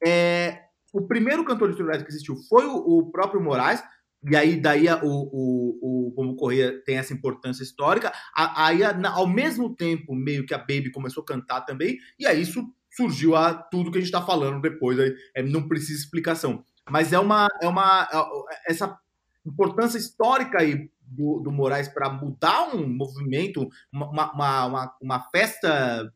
[0.04, 0.60] É,
[0.92, 3.82] o primeiro cantor de trio elétrico que existiu foi o, o próprio Moraes.
[4.28, 8.12] E aí, daí o, o, o Pombo Corrêa tem essa importância histórica.
[8.34, 12.64] Aí, ao mesmo tempo, meio que a Baby começou a cantar também, e aí isso
[12.90, 14.98] surgiu a tudo que a gente está falando depois.
[14.98, 16.64] Aí, é, não precisa explicação.
[16.88, 18.08] Mas é uma, é uma
[18.50, 18.98] é, essa
[19.44, 24.32] importância histórica aí do, do Moraes para mudar um movimento, uma, uma,
[24.66, 26.12] uma, uma, festa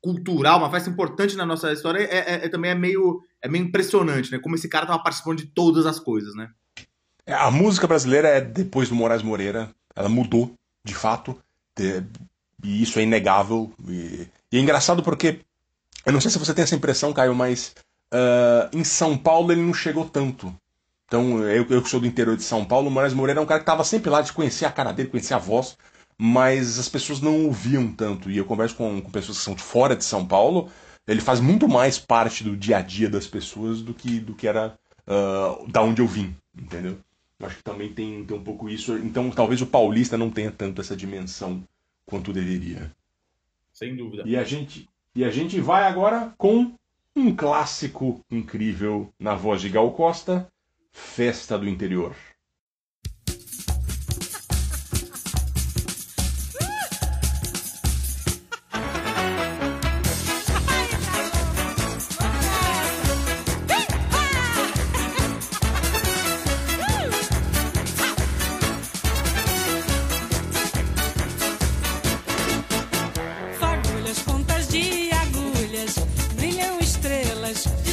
[0.00, 3.64] cultural, uma festa importante na nossa história, é, é, é, também é meio, é meio
[3.64, 4.38] impressionante, né?
[4.38, 6.50] Como esse cara estava participando de todas as coisas, né?
[7.26, 11.38] É, a música brasileira é depois do Moraes Moreira, ela mudou, de fato,
[12.62, 13.72] e isso é inegável.
[13.88, 15.40] E, e é engraçado porque,
[16.04, 17.74] eu não sei se você tem essa impressão, Caio, mas
[18.12, 20.54] uh, em São Paulo ele não chegou tanto.
[21.06, 23.46] Então, eu, eu que sou do interior de São Paulo, o Moraes Moreira é um
[23.46, 25.76] cara que estava sempre lá, de conhecer a cara dele, conhecer a voz,
[26.18, 28.30] mas as pessoas não ouviam tanto.
[28.30, 30.70] E eu converso com, com pessoas que são de fora de São Paulo,
[31.06, 34.46] ele faz muito mais parte do dia a dia das pessoas do que, do que
[34.46, 36.98] era uh, da onde eu vim, entendeu?
[37.44, 38.96] Acho que também tem, tem um pouco isso.
[38.98, 41.62] Então, talvez o paulista não tenha tanto essa dimensão
[42.06, 42.90] quanto deveria.
[43.72, 44.22] Sem dúvida.
[44.26, 46.74] E a gente, e a gente vai agora com
[47.16, 50.48] um clássico incrível na voz de Gal Costa,
[50.92, 52.14] Festa do Interior.
[77.44, 77.83] jealous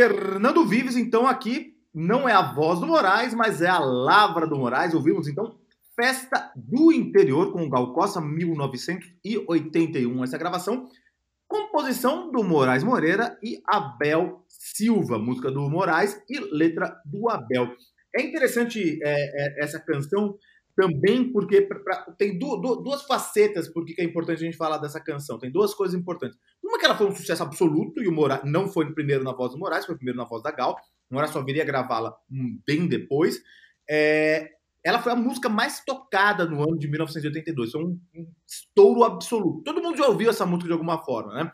[0.00, 4.56] Fernando Vives, então, aqui não é a voz do Moraes, mas é a lavra do
[4.56, 4.94] Moraes.
[4.94, 5.58] Ouvimos, então,
[5.94, 10.24] Festa do Interior com o Gal Costa, 1981.
[10.24, 10.88] Essa gravação,
[11.46, 17.68] composição do Moraes Moreira e Abel Silva, música do Moraes e letra do Abel.
[18.16, 20.38] É interessante é, é, essa canção
[20.80, 24.56] também porque pra, pra, tem du, du, duas facetas por que é importante a gente
[24.56, 25.38] falar dessa canção.
[25.38, 26.38] Tem duas coisas importantes.
[26.62, 29.52] Uma que ela foi um sucesso absoluto e o Moraes não foi primeiro na voz
[29.52, 30.76] do Moraes, foi primeiro na voz da Gal.
[31.10, 32.16] O Moraes só viria gravá-la
[32.66, 33.42] bem depois.
[33.88, 34.48] É,
[34.82, 37.72] ela foi a música mais tocada no ano de 1982.
[37.72, 39.62] Foi um, um estouro absoluto.
[39.62, 41.52] Todo mundo já ouviu essa música de alguma forma, né?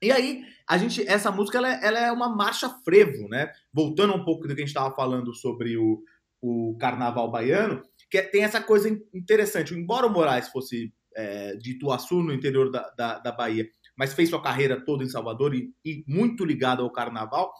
[0.00, 3.52] E aí, a gente, essa música ela, é, ela é uma marcha frevo, né?
[3.72, 6.02] Voltando um pouco do que a gente estava falando sobre o,
[6.40, 9.74] o carnaval baiano, que tem essa coisa interessante.
[9.74, 14.28] Embora o Moraes fosse é, de Ituaçu, no interior da, da, da, Bahia, mas fez
[14.28, 17.52] sua carreira toda em Salvador e, e, muito ligado ao carnaval,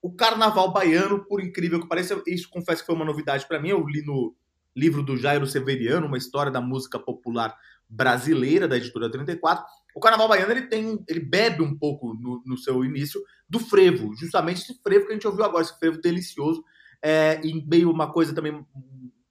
[0.00, 3.70] o carnaval baiano, por incrível que pareça, isso confesso que foi uma novidade para mim.
[3.70, 4.34] Eu li no
[4.76, 7.56] livro do Jairo Severiano, uma história da música popular
[7.88, 9.64] brasileira da editora 34.
[9.94, 14.14] O carnaval baiano ele tem, ele bebe um pouco no, no seu início do frevo,
[14.16, 16.64] justamente esse frevo que a gente ouviu agora, esse frevo delicioso,
[17.02, 18.64] é, e meio uma coisa também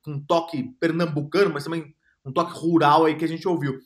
[0.09, 1.93] um toque pernambucano, mas também
[2.25, 3.79] um toque rural aí que a gente ouviu.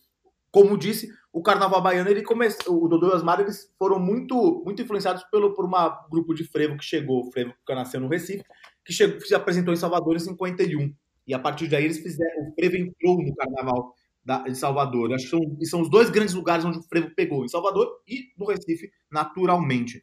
[0.52, 4.82] Como disse, o carnaval baiano, ele começou, o Dodô e Osmar, eles foram muito, muito
[4.82, 5.72] influenciados pelo, por um
[6.10, 8.44] grupo de frevo que chegou, o frevo que nasceu no Recife,
[8.84, 10.94] que chegou, se apresentou em Salvador em 51.
[11.28, 13.94] E a partir daí eles fizeram, o frevo entrou no carnaval
[14.24, 15.14] da, de Salvador.
[15.14, 18.30] Acho que são, são os dois grandes lugares onde o frevo pegou, em Salvador e
[18.38, 20.02] no Recife, naturalmente.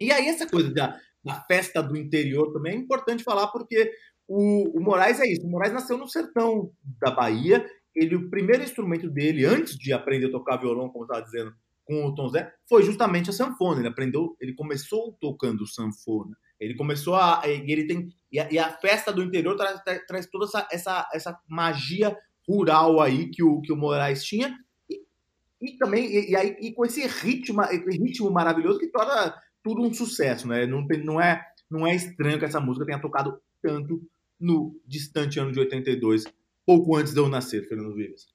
[0.00, 0.96] E aí essa coisa da,
[1.28, 3.92] da festa do interior também é importante falar porque
[4.26, 5.46] o, o Moraes é isso.
[5.46, 7.64] O Moraes nasceu no sertão da Bahia.
[7.94, 11.52] Ele, o primeiro instrumento dele, antes de aprender a tocar violão, como estava dizendo,
[11.84, 13.80] com o Tom Zé, foi justamente a sanfona.
[13.80, 16.36] Ele aprendeu, ele começou tocando sanfona.
[16.58, 17.42] Ele começou a.
[17.44, 18.08] Ele tem.
[18.32, 22.16] E a, e a festa do interior traz, traz toda essa, essa, essa magia
[22.48, 24.56] rural aí que o, que o Moraes tinha.
[24.90, 25.02] E,
[25.60, 29.34] e também, e, e, aí, e com esse ritmo, ritmo maravilhoso que torna
[29.68, 30.66] tudo um sucesso, né?
[30.66, 34.02] Não, tem, não, é, não é estranho que essa música tenha tocado tanto
[34.40, 36.24] no distante ano de 82,
[36.64, 38.28] pouco antes de eu nascer, Fernando Vives.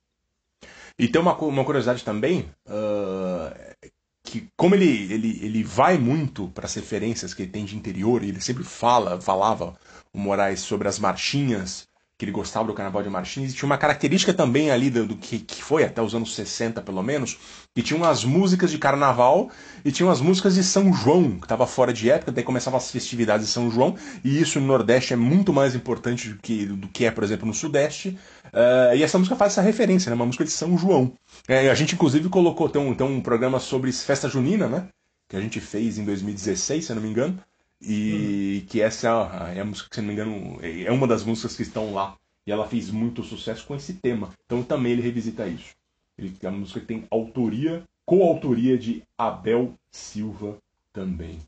[1.00, 3.90] E tem uma, uma curiosidade também, uh,
[4.24, 8.24] que como ele, ele, ele vai muito para as referências que ele tem de interior,
[8.24, 9.76] ele sempre fala, falava,
[10.14, 11.88] o Moraes, sobre as marchinhas,
[12.24, 15.16] que ele gostava do Carnaval de Martins, e tinha uma característica também ali do, do
[15.16, 17.38] que, que foi até os anos 60, pelo menos,
[17.76, 19.50] que tinha umas músicas de Carnaval
[19.84, 22.90] e tinha umas músicas de São João, que estava fora de época, daí começavam as
[22.90, 26.88] festividades de São João, e isso no Nordeste é muito mais importante do que, do
[26.88, 28.18] que é, por exemplo, no Sudeste.
[28.46, 30.16] Uh, e essa música faz essa referência, né?
[30.16, 31.14] Uma música de São João.
[31.48, 34.88] É, a gente, inclusive, colocou, tem um, tem um programa sobre festa junina, né?
[35.28, 37.38] Que a gente fez em 2016, se eu não me engano.
[37.86, 38.68] E hum.
[38.70, 39.08] que essa
[39.54, 42.16] é a música, se não me engano, é uma das músicas que estão lá.
[42.46, 44.30] E ela fez muito sucesso com esse tema.
[44.46, 45.76] Então também ele revisita isso.
[46.18, 50.58] Ele, a música tem autoria, coautoria de Abel Silva
[50.92, 51.40] também.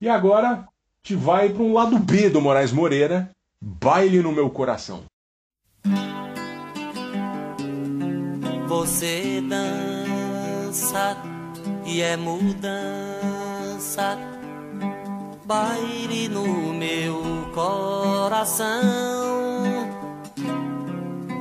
[0.00, 0.66] E agora
[1.02, 5.02] te vai para um lado B do Moraes Moreira, Baile no meu coração.
[8.68, 11.16] Você dança
[11.84, 12.78] e é mudança
[15.48, 18.82] baile no meu coração.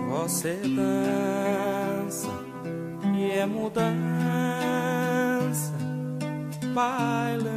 [0.10, 2.30] Você dança
[3.18, 3.84] e é mudança,
[6.74, 7.57] baila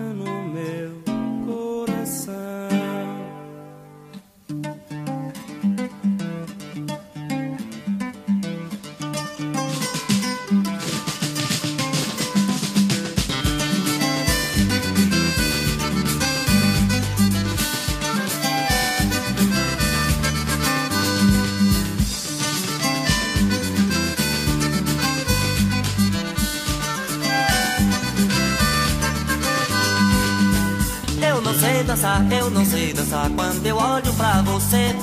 [31.91, 34.95] dançar, eu não sei dançar quando eu olho pra você.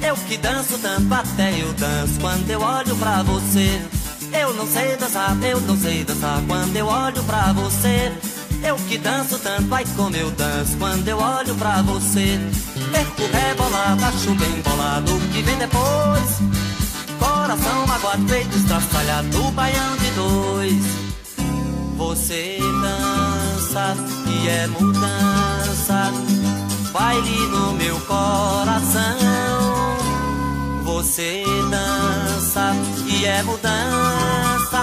[0.00, 3.82] Eu que danço tanto, até eu danço quando eu olho pra você.
[4.32, 8.12] Eu não sei dançar, eu não sei dançar quando eu olho pra você.
[8.62, 12.38] Eu que danço tanto, ai como eu danço quando eu olho pra você.
[12.92, 16.38] Perco rebolado, acho bem bolado o que vem depois.
[17.18, 20.84] Coração magoado, peito estraçalhado, baião de dois.
[21.96, 23.96] Você dança
[24.28, 25.77] e é mudança
[26.92, 29.18] baile no meu coração.
[30.84, 32.72] Você dança
[33.06, 34.80] e é mudança,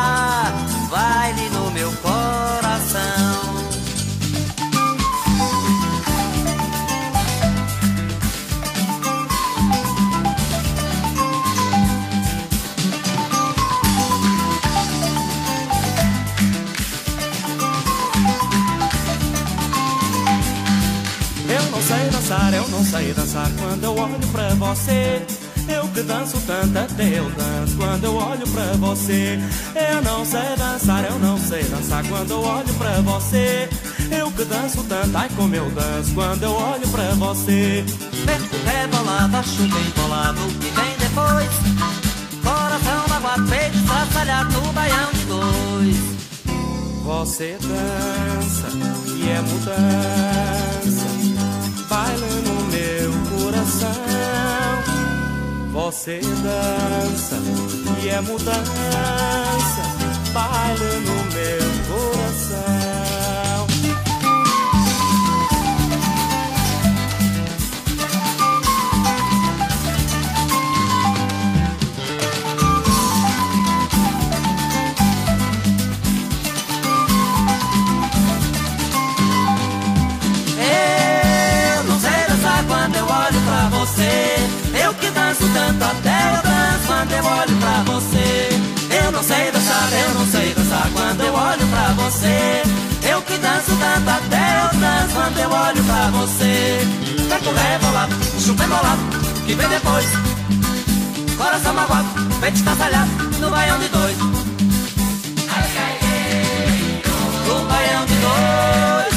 [0.89, 3.64] baile no meu coração.
[22.25, 25.21] Dançar, eu não sei dançar quando eu olho pra você.
[25.67, 29.39] Eu que danço tanto até eu danço quando eu olho pra você.
[29.75, 33.69] Eu não sei dançar, eu não sei dançar quando eu olho pra você.
[34.11, 37.83] Eu que danço tanto, ai como eu danço quando eu olho pra você.
[37.85, 41.49] Vento rebolado, chuva embolado, o que vem depois?
[42.43, 46.15] Coração magoado, peito estraçalhado no baião de dois.
[47.03, 48.67] Você dança
[49.15, 50.74] e é mudança,
[53.65, 54.83] coração.
[55.71, 57.37] Você dança
[58.01, 58.53] e é mudança,
[60.33, 62.74] baila no meu coração.
[83.95, 84.83] Você.
[84.83, 88.49] Eu que danço tanto até eu danço quando eu olho pra você.
[89.03, 92.63] Eu não sei dançar, eu não sei dançar quando eu olho pra você.
[93.09, 96.79] Eu que danço tanto até eu danço quando eu olho pra você.
[97.29, 99.01] Peco rebolado, chupa embolado,
[99.45, 100.05] que vem depois.
[101.37, 102.07] Coração magoado,
[102.41, 104.17] peito estraçalhado, no baião de dois.
[107.47, 109.15] No baião de dois.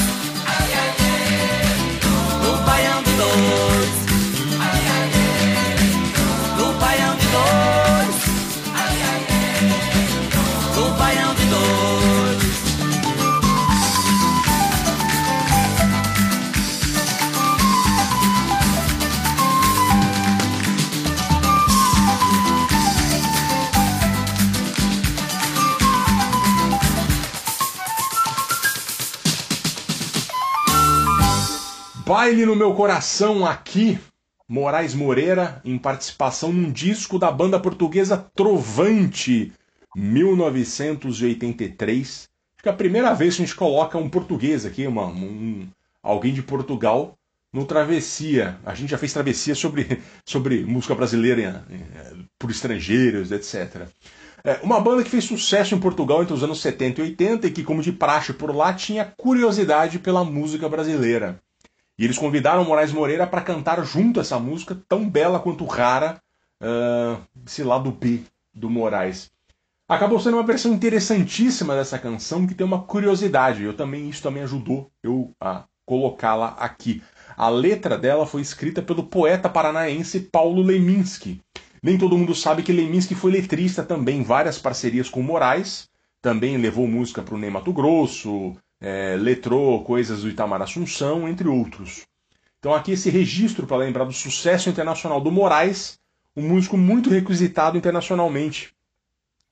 [2.43, 3.78] No baião de dois.
[32.09, 33.99] Baile no meu coração aqui,
[34.47, 39.53] Moraes Moreira, em participação num disco da banda portuguesa Trovante,
[39.95, 42.07] 1983.
[42.07, 42.27] Acho
[42.63, 45.67] que é a primeira vez que a gente coloca um português aqui, uma, um,
[46.01, 47.13] alguém de Portugal,
[47.53, 48.57] no Travessia.
[48.65, 53.87] A gente já fez travessia sobre, sobre música brasileira eh, por estrangeiros, etc.
[54.43, 57.51] É, uma banda que fez sucesso em Portugal entre os anos 70 e 80 e
[57.51, 61.39] que, como de praxe por lá, tinha curiosidade pela música brasileira.
[61.99, 66.17] E eles convidaram Moraes Moreira para cantar junto essa música, tão bela quanto rara,
[66.63, 68.21] uh, esse lado B
[68.53, 69.29] do Moraes.
[69.85, 73.63] Acabou sendo uma versão interessantíssima dessa canção que tem uma curiosidade.
[73.63, 77.03] Eu também isso também ajudou eu a colocá-la aqui.
[77.35, 81.41] A letra dela foi escrita pelo poeta paranaense Paulo Leminski.
[81.83, 85.89] Nem todo mundo sabe que Leminski foi letrista também, várias parcerias com Moraes.
[86.21, 91.47] Também levou música para o Ney Mato Grosso, é, letrou coisas do Itamar Assunção, entre
[91.47, 92.05] outros.
[92.59, 95.99] Então aqui esse registro para lembrar do sucesso internacional do Moraes,
[96.35, 98.73] um músico muito requisitado internacionalmente.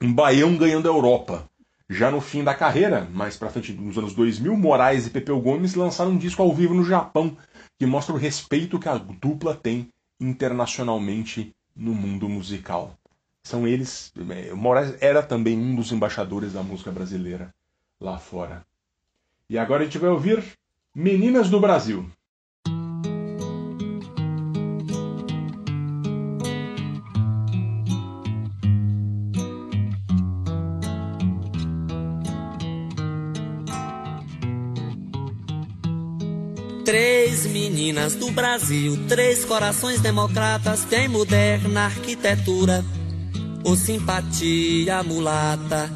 [0.01, 1.49] Um baião ganhando a Europa.
[1.89, 5.73] Já no fim da carreira, mais para frente nos anos 2000, Moraes e Pepeu Gomes
[5.73, 7.37] lançaram um disco ao vivo no Japão,
[7.79, 12.93] que mostra o respeito que a dupla tem internacionalmente no mundo musical.
[13.43, 14.11] São eles.
[14.29, 17.53] é, Moraes era também um dos embaixadores da música brasileira
[18.01, 18.65] lá fora.
[19.49, 20.43] E agora a gente vai ouvir
[20.93, 22.05] Meninas do Brasil.
[36.83, 42.83] Três meninas do Brasil, três corações democratas, tem moderna arquitetura,
[43.63, 45.89] ou simpatia mulata.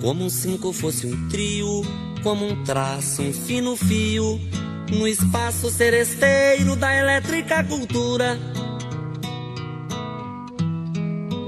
[0.00, 1.82] Como um cinco fosse um trio,
[2.28, 4.38] como um traço, um fino fio,
[4.90, 8.38] no espaço seresteiro da elétrica cultura.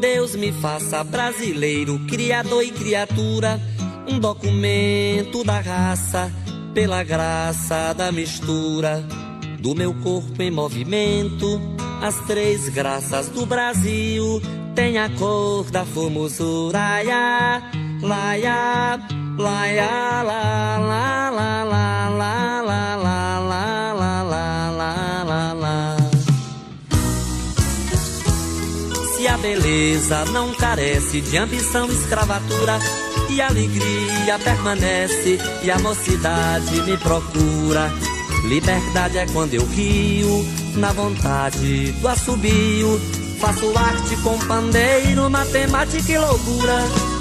[0.01, 3.61] Deus me faça brasileiro, criador e criatura,
[4.09, 6.33] um documento da raça,
[6.73, 9.07] pela graça da mistura
[9.59, 11.61] do meu corpo em movimento.
[12.01, 14.41] As três graças do Brasil
[14.75, 16.79] têm a cor da formosura.
[17.05, 17.63] Ia,
[18.01, 23.39] laia, laia, la, la, la, la, la, la, la, la,
[23.99, 25.97] la, la, la, la.
[29.17, 32.79] Se a beleza não carece de ambição e escravatura,
[33.31, 37.91] e alegria permanece, e a mocidade me procura.
[38.45, 40.45] Liberdade é quando eu rio,
[40.77, 43.01] na vontade do assobio.
[43.39, 47.20] Faço arte com pandeiro, matemática e loucura.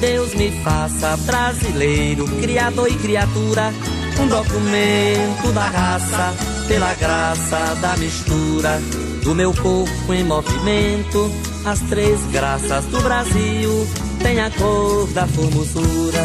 [0.00, 3.72] Deus me faça brasileiro, criador e criatura.
[4.20, 6.34] um documento da raça,
[6.66, 8.80] pela graça da mistura
[9.22, 11.30] do meu corpo em movimento.
[11.64, 13.86] As três graças do Brasil
[14.22, 16.22] têm a cor da formosura.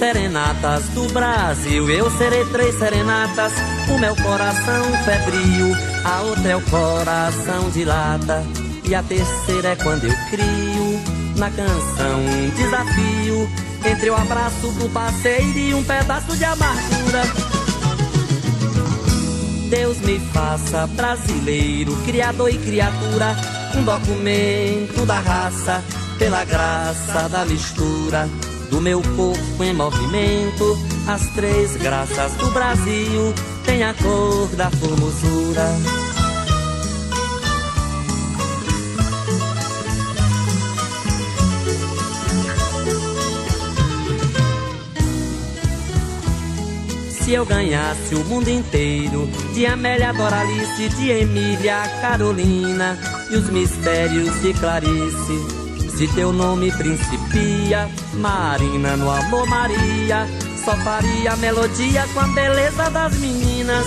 [0.00, 3.52] Serenatas do Brasil, eu serei três serenatas.
[3.86, 8.42] O meu coração febril, a outra é o coração de lata.
[8.82, 10.98] E a terceira é quando eu crio
[11.36, 13.46] na canção um desafio
[13.84, 17.22] entre o abraço do parceiro e um pedaço de amargura.
[19.68, 23.36] Deus me faça brasileiro, criador e criatura,
[23.76, 25.84] um documento da raça,
[26.18, 28.26] pela graça da mistura
[28.70, 30.78] do meu corpo em movimento.
[31.06, 35.66] As três graças do Brasil têm a cor da formosura.
[47.10, 52.98] Se eu ganhasse o mundo inteiro, de Amélia Doralice, de Emília Carolina
[53.30, 55.59] e os mistérios de Clarice
[56.00, 60.26] se teu nome principia, Marina no amor Maria,
[60.64, 63.86] só faria melodia com a beleza das meninas.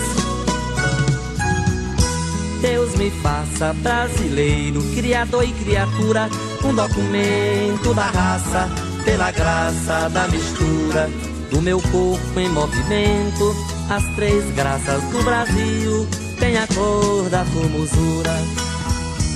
[2.61, 6.29] Deus me faça brasileiro, criador e criatura,
[6.63, 8.69] um documento da raça,
[9.03, 11.09] pela graça da mistura
[11.49, 13.55] do meu corpo em movimento.
[13.89, 16.07] As três graças do Brasil
[16.39, 18.33] têm a cor da formosura.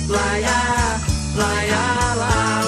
[0.06, 1.00] Laia,
[1.34, 2.67] laia, laia.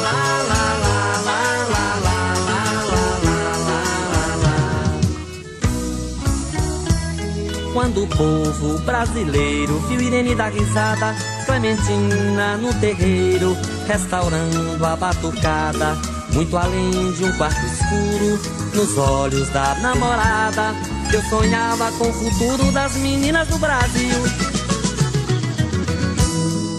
[7.73, 11.15] Quando o povo brasileiro viu Irene dar risada,
[11.47, 13.57] Clementina no terreiro,
[13.87, 15.97] restaurando a batucada,
[16.33, 18.41] muito além de um quarto escuro,
[18.75, 20.75] nos olhos da namorada,
[21.13, 24.17] eu sonhava com o futuro das meninas do Brasil.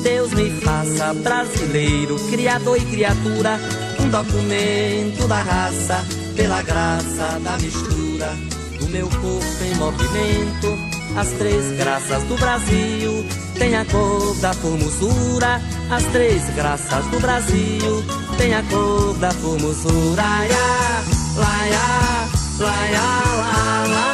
[0.03, 3.57] Deus me faça brasileiro, criador e criatura,
[3.97, 8.60] um documento da raça, pela graça da mistura
[8.91, 10.77] meu corpo em movimento.
[11.17, 13.25] As três graças do Brasil
[13.57, 15.61] tem a cor da formosura.
[15.89, 18.03] As três graças do Brasil
[18.37, 20.21] tem a cor da formosura.
[20.21, 20.55] Laia,
[21.37, 21.79] laia,
[22.59, 23.01] laia,
[23.87, 24.10] la,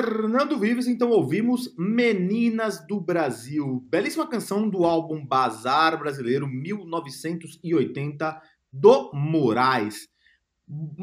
[0.00, 8.40] Fernando Vives, então ouvimos Meninas do Brasil, belíssima canção do álbum Bazar Brasileiro 1980
[8.72, 10.08] do Moraes.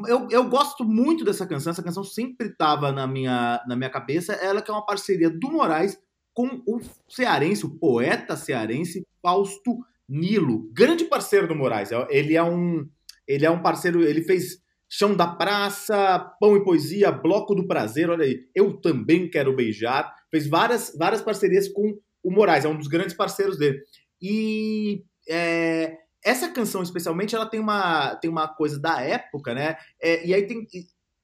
[0.08, 4.34] Eu, eu gosto muito dessa canção, essa canção sempre estava na minha, na minha cabeça.
[4.34, 6.00] Ela que é uma parceria do Moraes
[6.34, 9.78] com o cearense, o poeta cearense Fausto
[10.10, 11.92] Nilo, grande parceiro do Moraes.
[12.10, 12.90] Ele é um,
[13.28, 14.60] ele é um parceiro, ele fez
[14.90, 20.14] Chão da Praça, Pão e Poesia, Bloco do Prazer, olha aí, Eu Também Quero Beijar.
[20.32, 23.80] Fez várias, várias parcerias com o Moraes, é um dos grandes parceiros dele.
[24.22, 29.78] E é, essa canção, especialmente, ela tem uma, tem uma coisa da época, né?
[30.02, 30.66] É, e aí tem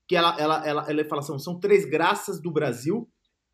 [0.08, 3.10] que ela, ela, ela, ela fala assim, são três graças do Brasil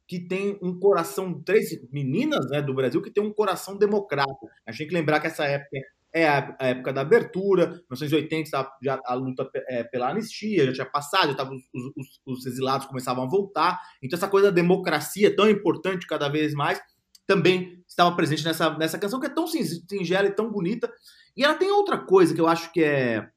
[0.07, 4.47] que tem um coração, três meninas né, do Brasil que tem um coração democrata.
[4.65, 5.77] A gente tem que lembrar que essa época
[6.13, 8.49] é a, época da abertura, 1980
[8.81, 11.63] já a luta é, pela anistia já tinha passado, já tava, os,
[11.95, 16.53] os, os, exilados começavam a voltar, então essa coisa da democracia tão importante cada vez
[16.53, 16.81] mais
[17.29, 20.91] também estava presente nessa, nessa canção que é tão singela e tão bonita.
[21.37, 23.29] E ela tem outra coisa que eu acho que é,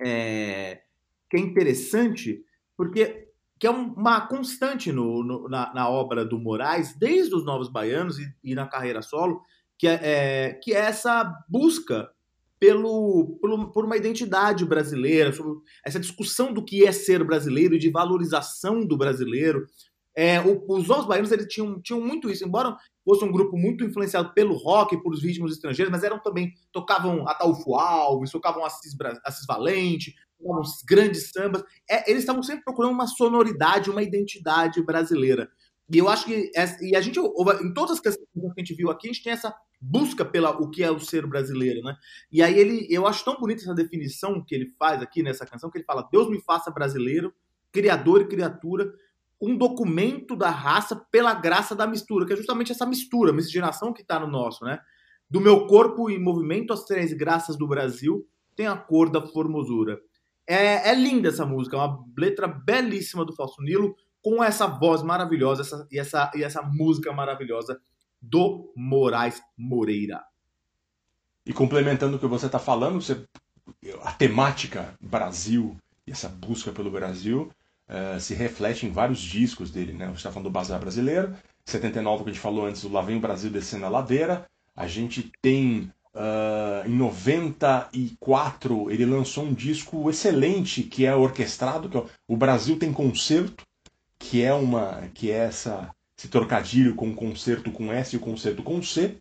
[0.00, 0.80] é
[1.28, 2.42] que é interessante,
[2.74, 3.26] porque
[3.58, 8.18] que é uma constante no, no na, na, obra do Moraes, desde os Novos Baianos
[8.18, 9.42] e, e na carreira solo,
[9.78, 12.10] que é, é, que é essa busca
[12.58, 15.32] pelo, pelo, por uma identidade brasileira,
[15.84, 19.66] essa discussão do que é ser brasileiro e de valorização do brasileiro.
[20.14, 22.74] É, o, os Novos Baianos eles tinham, tinham muito isso, embora
[23.04, 27.28] fosse um grupo muito influenciado pelo rock, por os ritmos estrangeiros, mas eram também, tocavam
[27.28, 31.62] Ataúfo Alves, tocavam Assis, Assis Valente, tocavam grandes sambas.
[31.88, 35.50] É, eles estavam sempre procurando uma sonoridade, uma identidade brasileira.
[35.88, 38.90] E eu acho que e a gente em todas as questões que a gente viu
[38.90, 41.96] aqui, a gente tem essa busca pela o que é o ser brasileiro, né?
[42.30, 45.70] E aí ele, eu acho tão bonita essa definição que ele faz aqui nessa canção,
[45.70, 47.32] que ele fala: "Deus me faça brasileiro,
[47.70, 48.92] criador e criatura,
[49.40, 54.02] um documento da raça pela graça da mistura, que é justamente essa mistura, miscigenação que
[54.02, 54.80] está no nosso, né?
[55.28, 60.00] Do meu corpo em movimento, as três graças do Brasil, tem a cor da formosura.
[60.46, 63.94] É, é linda essa música, é uma letra belíssima do Falso Nilo,
[64.26, 67.80] com essa voz maravilhosa essa, e, essa, e essa música maravilhosa
[68.20, 70.20] do Moraes Moreira.
[71.46, 73.24] E complementando o que você está falando, você,
[74.02, 77.52] a temática Brasil e essa busca pelo Brasil
[77.88, 79.92] uh, se reflete em vários discos dele.
[79.92, 80.06] Né?
[80.06, 81.32] Você está falando do Bazar Brasileiro,
[81.64, 84.44] 79 que a gente falou antes, o Lá Vem o Brasil Descendo a Ladeira.
[84.74, 91.98] A gente tem Uh, em 94 ele lançou um disco excelente que é orquestrado, que
[91.98, 93.65] é o Brasil tem concerto,
[94.18, 98.62] que é uma que é essa esse trocadilho com concerto com S e o concerto
[98.62, 99.18] com C.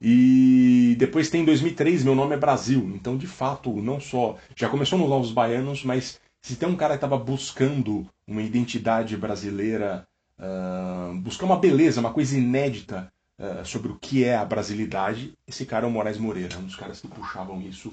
[0.00, 2.90] E depois tem em 2003 Meu Nome é Brasil.
[2.94, 6.94] Então, de fato, não só já começou nos Novos Baianos, mas se tem um cara
[6.94, 10.06] que estava buscando uma identidade brasileira,
[10.38, 15.66] uh, buscar uma beleza, uma coisa inédita uh, sobre o que é a brasilidade, esse
[15.66, 17.92] cara é o Moraes Moreira, um dos caras que puxavam isso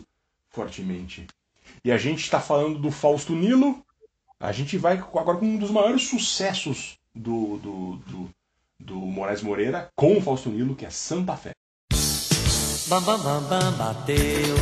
[0.49, 1.27] fortemente.
[1.83, 3.83] E a gente está falando do Fausto Nilo,
[4.39, 8.29] a gente vai agora com um dos maiores sucessos do, do, do,
[8.79, 11.51] do Moraes Moreira com o Fausto Nilo, que é Santa Fé.
[12.87, 14.55] Bam, bam, bam, bam, bateu,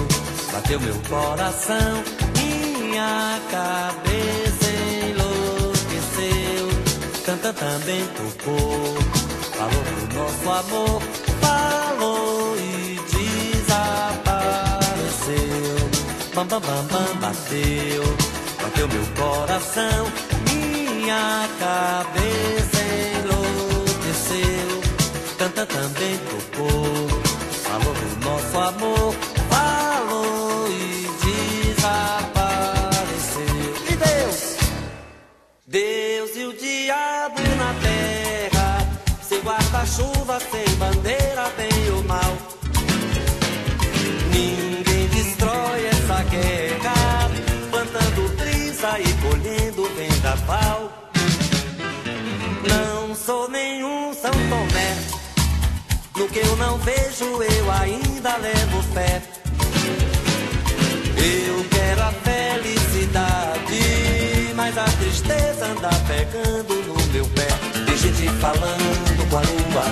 [0.52, 2.04] bateu meu coração,
[2.42, 4.72] minha cabeça
[5.10, 6.68] enlouqueceu,
[7.24, 8.96] canta também tocou,
[9.54, 11.02] falou do nosso amor,
[11.40, 12.98] falou e
[13.62, 14.56] desapareceu.
[16.34, 18.25] Bam, bam, bam, bam, bateu,
[18.66, 20.08] bateu meu coração,
[20.50, 22.82] minha cabeça
[23.20, 24.82] enlouqueceu,
[25.38, 27.08] canta também tocou,
[27.64, 29.14] falou do nosso amor,
[29.50, 31.08] falou e
[31.76, 32.66] desapareceu.
[33.88, 34.58] E Deus,
[35.68, 38.80] Deus e o diabo na terra,
[39.22, 41.75] sem guarda-chuva, sem bandeira, bem
[52.70, 54.96] Não sou nenhum São Tomé,
[56.16, 59.22] no que eu não vejo eu ainda levo fé.
[61.18, 63.82] Eu quero a felicidade,
[64.56, 67.48] mas a tristeza anda pegando no meu pé.
[67.86, 69.86] Tem gente falando com a lua,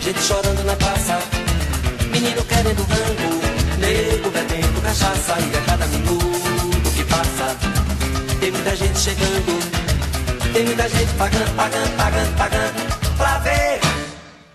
[0.00, 1.18] gente chorando na praça,
[2.12, 3.40] menino querendo rango,
[3.78, 4.30] nego
[10.54, 13.80] tem muita gente pagando, pagando, pagando, pagando pra ver.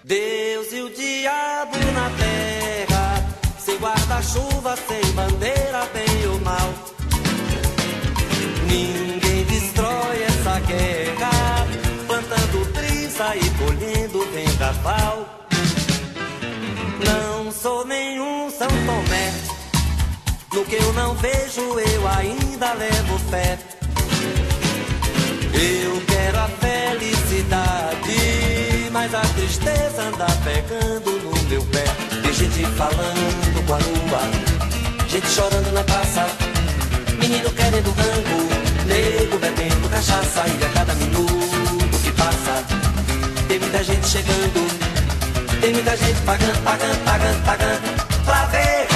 [0.06, 3.26] Deus e o diabo na terra,
[3.60, 6.74] sem guarda-chuva, sem bandeira, bem ou mal.
[8.66, 11.68] Ninguém destrói essa guerra,
[12.08, 15.48] plantando brisa e colhendo vendaval.
[17.06, 19.34] Não sou nenhum São Tomé,
[20.54, 23.79] no que eu não vejo eu ainda levo fé.
[25.62, 28.18] Eu quero a felicidade,
[28.92, 31.84] mas a tristeza anda pegando no meu pé.
[32.22, 34.22] Tem gente falando com a lua,
[35.10, 36.28] gente chorando na praça,
[37.20, 38.50] menino querendo rango,
[38.86, 42.64] nego bebendo cachaça e a cada minuto que passa
[43.50, 48.88] tem muita gente chegando, tem muita gente pagando, pagando, pagando, pagando pra ver.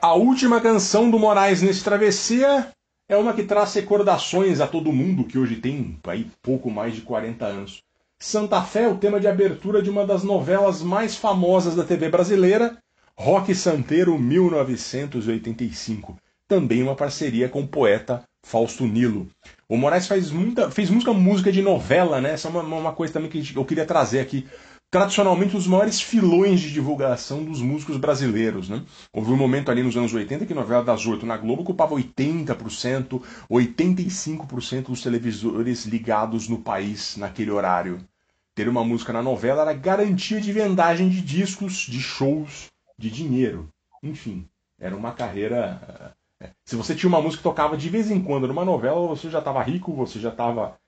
[0.00, 2.68] A última canção do Moraes nesse Travessia
[3.08, 7.02] é uma que traz recordações a todo mundo que hoje tem aí pouco mais de
[7.02, 7.82] 40 anos.
[8.18, 12.08] Santa Fé é o tema de abertura de uma das novelas mais famosas da TV
[12.08, 12.78] brasileira,
[13.16, 16.16] Rock Santeiro 1985.
[16.48, 19.28] Também uma parceria com o poeta Fausto Nilo.
[19.68, 22.32] O Moraes faz muita, fez muita música de novela, né?
[22.32, 24.46] Essa é uma, uma coisa também que eu queria trazer aqui
[24.94, 28.68] tradicionalmente os maiores filões de divulgação dos músicos brasileiros.
[28.68, 28.80] Né?
[29.12, 31.96] Houve um momento ali nos anos 80 que a novela das oito na Globo ocupava
[31.96, 33.20] 80%,
[33.50, 38.06] 85% dos televisores ligados no país naquele horário.
[38.54, 43.68] Ter uma música na novela era garantia de vendagem de discos, de shows, de dinheiro.
[44.00, 46.14] Enfim, era uma carreira.
[46.40, 49.28] eh, Se você tinha uma música que tocava de vez em quando numa novela, você
[49.28, 50.78] já estava rico, você já estava.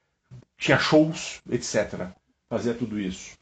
[0.56, 2.12] tinha shows, etc.
[2.48, 3.35] Fazia tudo isso.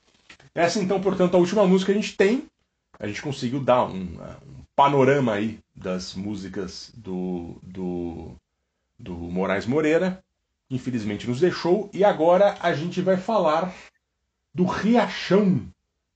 [0.55, 2.47] Essa então, portanto, a última música que a gente tem.
[2.99, 8.37] A gente conseguiu dar um, um panorama aí das músicas do, do,
[8.99, 10.23] do Moraes Moreira.
[10.71, 11.91] Infelizmente nos deixou.
[11.93, 13.75] E agora a gente vai falar
[14.55, 15.67] do Riachão.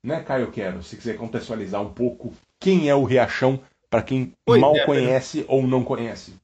[0.03, 0.82] Né, Caio Quero?
[0.84, 3.61] Se quiser contextualizar um pouco quem é o Riachão,
[3.91, 6.34] para quem Pois mal é, conhece ou não conhece.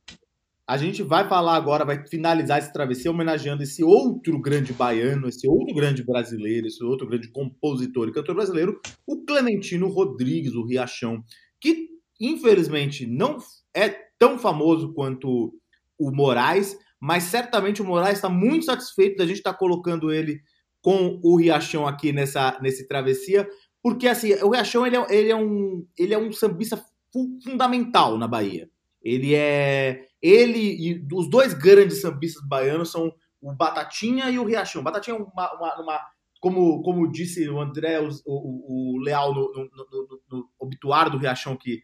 [0.66, 5.46] A gente vai falar agora, vai finalizar esse travessia homenageando esse outro grande baiano, esse
[5.46, 11.22] outro grande brasileiro, esse outro grande compositor e cantor brasileiro, o Clementino Rodrigues, o Riachão,
[11.60, 11.88] que
[12.18, 13.36] infelizmente não
[13.74, 15.52] é tão famoso quanto
[15.98, 20.40] o Moraes, mas certamente o Moraes está muito satisfeito da gente estar tá colocando ele
[20.80, 23.46] com o Riachão aqui nessa nesse travessia,
[23.82, 28.16] porque assim, o Riachão ele é, ele é um ele é um sambista fu- fundamental
[28.16, 28.70] na Bahia.
[29.02, 33.12] Ele é ele e os dois grandes sambistas baianos são
[33.42, 34.82] o Batatinha e o Riachão.
[34.82, 36.00] Batatinha é uma, uma, uma-
[36.40, 41.18] como, como disse o André, o, o- o Leal no, no- no- no- obituário do
[41.18, 41.82] Riachão que,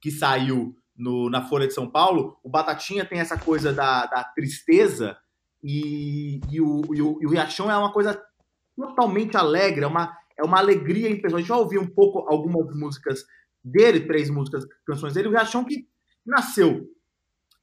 [0.00, 0.72] que saiu
[1.30, 5.16] na Folha de São Paulo, o Batatinha tem essa coisa da, da tristeza
[5.64, 8.22] e, e, o, e, o, e o Riachão é uma coisa
[8.76, 11.38] totalmente alegre, é uma, é uma alegria em pessoa.
[11.38, 13.24] A gente vai ouvir um pouco algumas músicas
[13.64, 15.88] dele, três músicas, canções dele, o Riachão que
[16.24, 16.86] nasceu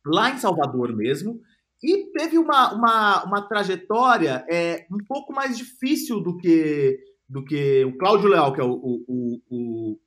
[0.08, 1.42] lá em Salvador mesmo,
[1.84, 7.00] e teve uma, uma, uma trajetória é, um pouco mais difícil do que,
[7.30, 10.00] do que o Cláudio Leal, que é o, o, o,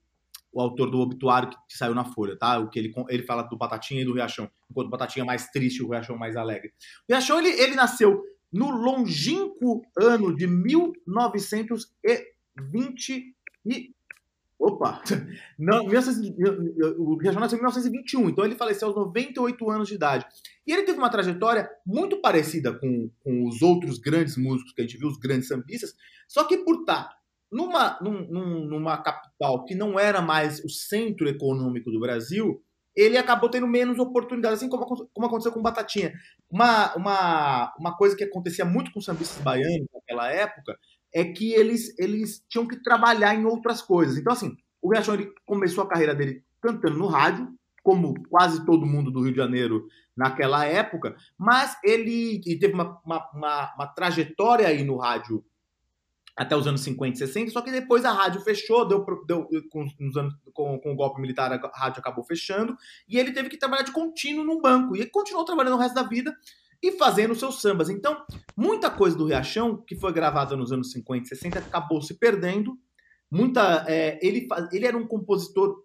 [0.52, 2.58] o, autor do obituário que, que saiu na Folha, tá?
[2.58, 5.46] O que ele, ele fala do Batatinha e do Riachão, enquanto o Batatinha é mais
[5.48, 6.72] triste o Riachão mais alegre.
[7.08, 13.34] O Riachão, ele, ele nasceu no longínquo ano de 1920
[13.66, 13.94] e...
[14.60, 15.00] Opa!
[15.58, 16.34] Não, 1900
[16.98, 20.26] o Riachão nasceu em 1921, então ele faleceu aos 98 anos de idade.
[20.66, 24.84] E ele teve uma trajetória muito parecida com, com os outros grandes músicos que a
[24.84, 25.94] gente viu, os grandes sambistas,
[26.28, 27.08] só que por estar
[27.50, 32.62] numa, num- num- numa capital que não era mais o centro econômico do Brasil,
[32.94, 36.12] ele acabou tendo menos oportunidades, assim como, como aconteceu com o Batatinha.
[36.50, 40.76] Uma, uma, uma coisa que acontecia muito com os sambistas baianos naquela época
[41.12, 44.16] é que eles, eles tinham que trabalhar em outras coisas.
[44.16, 47.48] Então, assim, o Riachão ele começou a carreira dele cantando no rádio,
[47.82, 49.86] como quase todo mundo do Rio de Janeiro
[50.16, 55.42] naquela época, mas ele teve uma, uma, uma, uma trajetória aí no rádio
[56.36, 59.86] até os anos 50 e 60, só que depois a rádio fechou, deu, deu com,
[60.52, 62.76] com- com o golpe militar a rádio acabou fechando,
[63.08, 65.94] e ele teve que trabalhar de contínuo num banco, e ele continuou trabalhando o resto
[65.94, 66.34] da vida
[66.82, 67.90] e fazendo seus sambas.
[67.90, 68.24] Então,
[68.56, 72.78] muita coisa do Riachão, que foi gravada nos anos 50 e 60, acabou se perdendo.
[73.30, 75.76] Muita, é, ele, ele era um compositor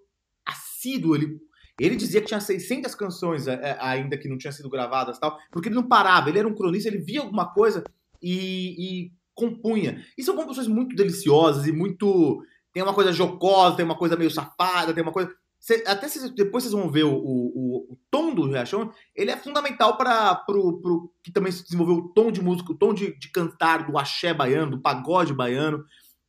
[0.46, 1.38] assíduo, ele,
[1.80, 5.38] ele dizia que tinha 600 canções é, é, ainda que não tinham sido gravadas tal,
[5.52, 7.84] porque ele não parava, ele era um cronista, ele via alguma coisa
[8.22, 10.04] e, e compunha.
[10.18, 12.42] E são composições muito deliciosas e muito.
[12.74, 15.32] Tem uma coisa jocosa, tem uma coisa meio safada, tem uma coisa.
[15.66, 19.36] Cê- até se, depois vocês vão ver o, o, o tom do Riachão, ele é
[19.36, 23.18] fundamental para pro, pro, que também se desenvolveu o tom de música, o tom de,
[23.18, 25.84] de cantar do axé baiano, do pagode baiano.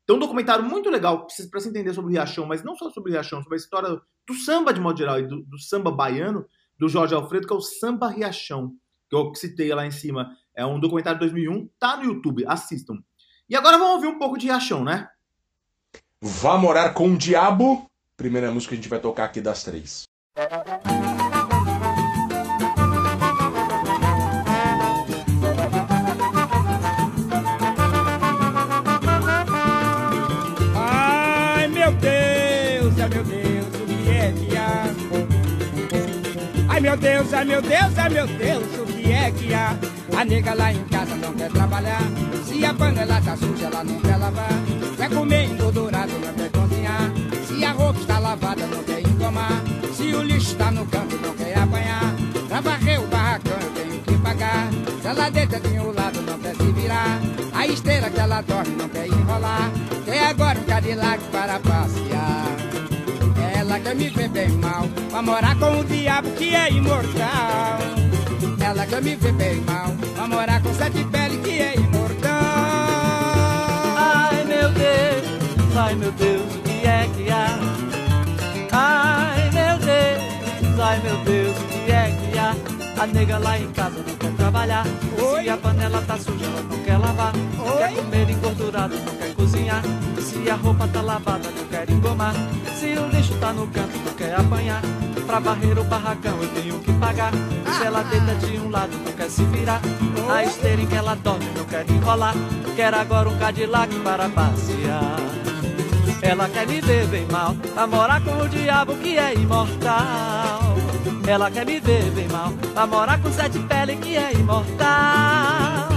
[0.06, 3.10] Tem um documentário muito legal para se entender sobre o Riachão, mas não só sobre
[3.10, 6.46] o Riachão, sobre a história do samba de modo geral e do, do samba baiano,
[6.78, 8.72] do Jorge Alfredo, que é o Samba Riachão,
[9.10, 10.30] que eu citei lá em cima.
[10.54, 12.94] É um documentário de 2001, tá no YouTube, assistam.
[13.50, 15.10] E agora vamos ouvir um pouco de Riachão, né?
[16.22, 17.86] Vá morar com o diabo.
[18.16, 20.04] Primeira música que a gente vai tocar aqui das três.
[30.74, 34.84] Ai meu Deus, ai meu Deus, o que é que há?
[36.70, 39.76] Ai meu Deus, ai meu Deus, ai meu Deus, o que é que há?
[40.18, 42.00] A nega lá em casa não quer trabalhar.
[42.46, 44.48] Se a panela tá suja, ela não quer lavar.
[44.96, 47.25] Quer comer engordurado, não quer cozinhar.
[47.56, 49.62] Se a roupa está lavada, não quer engomar.
[49.94, 52.14] Se o lixo está no canto, não quer apanhar.
[52.48, 54.68] Pra varrer o barracão, eu tenho que pagar.
[55.00, 57.18] Se ela deita de um lado, não quer se virar.
[57.54, 59.70] A esteira que ela dorme, não quer enrolar.
[60.04, 62.46] Quer agora um Cadillac para passear.
[63.58, 67.78] Ela quer me ver bem mal, pra morar com o diabo que é imortal.
[68.60, 72.32] Ela quer me ver bem mal, pra morar com sete pele que é imortal.
[73.96, 77.48] Ai meu Deus, ai meu Deus, que é que há?
[78.70, 82.54] Ai meu Deus, ai meu Deus, o que é que há?
[83.02, 84.86] A nega lá em casa não quer trabalhar.
[85.20, 85.42] Oi.
[85.42, 87.32] Se a panela tá suja, ela não quer lavar.
[87.34, 87.78] Oi.
[87.78, 89.82] Quer comer engordurado, não quer cozinhar.
[90.20, 92.34] Se a roupa tá lavada, não quer engomar.
[92.78, 94.80] Se o lixo tá no canto, não quer apanhar.
[95.26, 97.32] Pra varrer o barracão eu tenho que pagar.
[97.78, 99.80] Se ela deita de um lado, não quer se virar.
[100.32, 102.34] A esteira em que ela dorme, não quer enrolar.
[102.76, 105.25] Quer agora um Cadillac para passear.
[106.28, 110.76] Ela quer me ver bem mal, pra morar com o diabo que é imortal.
[111.24, 115.88] Ela quer me ver bem mal, pra morar com sete pele que é imortal.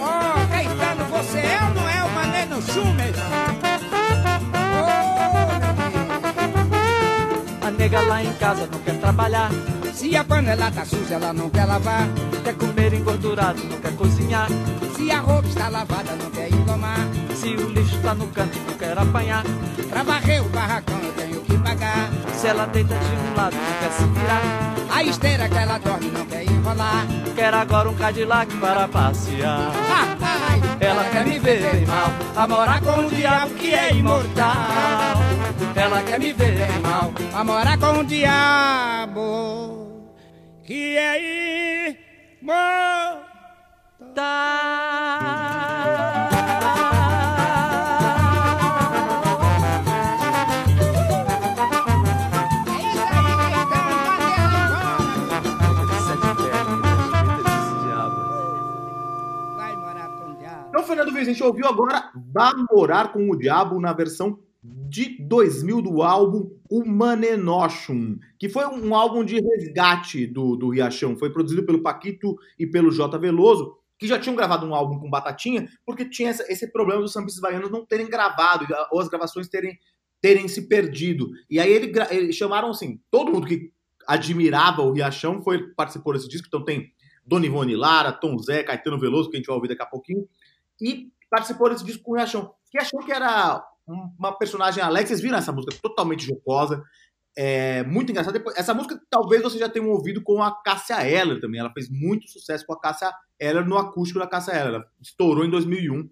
[0.00, 3.14] Ó, Caetano, você é ou não é o Maneno Schumer?
[7.60, 9.50] A nega lá em casa não quer trabalhar.
[9.92, 12.08] Se a panela tá suja, ela não quer lavar.
[12.42, 14.48] Quer comer engordurado, não quer cozinhar.
[14.96, 17.25] Se a roupa está lavada, não quer engomar.
[17.36, 19.44] Se o lixo tá no canto, não quer apanhar.
[19.90, 22.10] Pra varrer o barracão, eu tenho que pagar.
[22.32, 24.40] Se ela deita de um lado, não quer se virar.
[24.90, 27.06] A esteira que ela dorme, não quer enrolar.
[27.34, 29.70] Quer agora um Cadillac para passear.
[30.80, 34.54] Ela quer me ver bem mal, a morar com o diabo que é imortal.
[35.74, 40.02] Ela quer me ver bem mal, a morar com o diabo
[40.64, 41.20] que é
[42.40, 43.26] imortal.
[60.86, 65.80] Fernando Viz, a gente ouviu agora Vá Morar com o Diabo na versão de 2000
[65.82, 71.16] do álbum Humanenoshum, que foi um álbum de resgate do, do Riachão.
[71.16, 73.16] Foi produzido pelo Paquito e pelo J.
[73.18, 77.12] Veloso, que já tinham gravado um álbum com Batatinha, porque tinha essa- esse problema dos
[77.12, 79.78] sambistas baianos não terem gravado, ou as gravações terem,
[80.20, 81.30] terem se perdido.
[81.48, 83.70] E aí ele, eles chamaram, assim, todo mundo que
[84.06, 86.90] admirava o Riachão foi, participou desse disco, então tem
[87.24, 90.28] Dona Ivone Lara, Tom Zé, Caetano Veloso, que a gente vai ouvir daqui a pouquinho,
[90.80, 95.08] e participou desse disco com o Riachão, que achou que era um- uma personagem alegre.
[95.08, 96.82] Vocês viram essa música totalmente jocosa,
[97.36, 98.42] é muito engraçada.
[98.56, 101.60] Essa música talvez você já tenha ouvido com a Cássia Eller também.
[101.60, 104.74] Ela fez muito sucesso com a Cássia Eller no acústico da Cássia Eller.
[104.76, 106.08] Ela estourou em 2001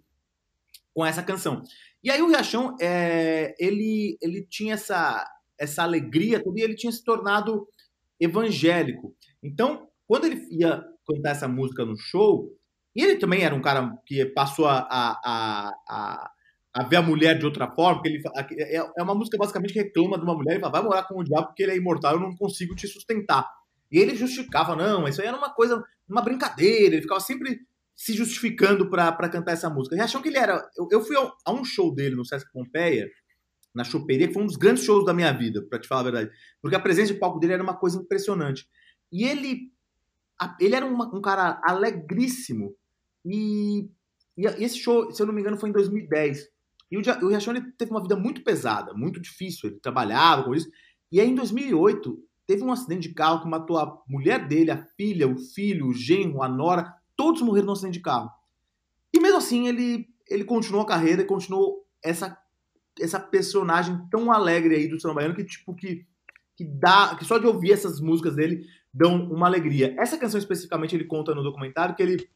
[0.92, 1.62] com essa canção.
[2.02, 5.26] E aí o Riachão, é, ele, ele tinha essa,
[5.58, 7.66] essa alegria toda e ele tinha se tornado
[8.20, 9.16] evangélico.
[9.42, 12.54] Então, quando ele ia cantar essa música no show,
[12.94, 16.30] e ele também era um cara que passou a, a, a,
[16.74, 18.22] a, ver a mulher de outra forma, porque ele
[18.60, 21.18] é é uma música basicamente que reclama de uma mulher e fala, vai morar com
[21.20, 23.48] o diabo porque ele é imortal, eu não consigo te sustentar.
[23.90, 27.60] E ele justificava, não, isso aí era uma coisa, uma brincadeira, ele ficava sempre
[27.96, 29.94] se justificando pra cantar essa música.
[29.96, 30.68] E achou que ele era.
[30.76, 33.08] Eu, eu fui a a um show dele no Sesc Pompeia,
[33.74, 36.04] na choperia, que foi um dos grandes shows da minha vida, pra te falar a
[36.04, 36.30] verdade.
[36.60, 38.66] Porque a presença de palco dele era uma coisa impressionante.
[39.12, 39.72] E ele.
[40.60, 42.74] Ele era uma- um cara alegríssimo.
[43.24, 43.88] E,
[44.36, 46.48] e esse show, se eu não me engano, foi em 2010.
[46.90, 49.70] E o, o Riachão ele teve uma vida muito pesada, muito difícil.
[49.70, 50.68] Ele trabalhava com isso.
[51.10, 54.84] E aí, em 2008, teve um acidente de carro que matou a mulher dele, a
[54.96, 56.94] filha, o filho, o genro, a nora.
[57.16, 58.30] Todos morreram num acidente de carro.
[59.12, 62.36] E mesmo assim, ele, ele continuou a carreira e continuou essa,
[63.00, 66.04] essa personagem tão alegre aí do samba baiano que, tipo, que,
[66.56, 67.14] que dá.
[67.16, 69.94] Que só de ouvir essas músicas dele dão uma alegria.
[69.98, 72.28] Essa canção especificamente ele conta no documentário que ele.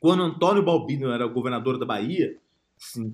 [0.00, 2.36] Quando Antônio Balbino era governador da Bahia,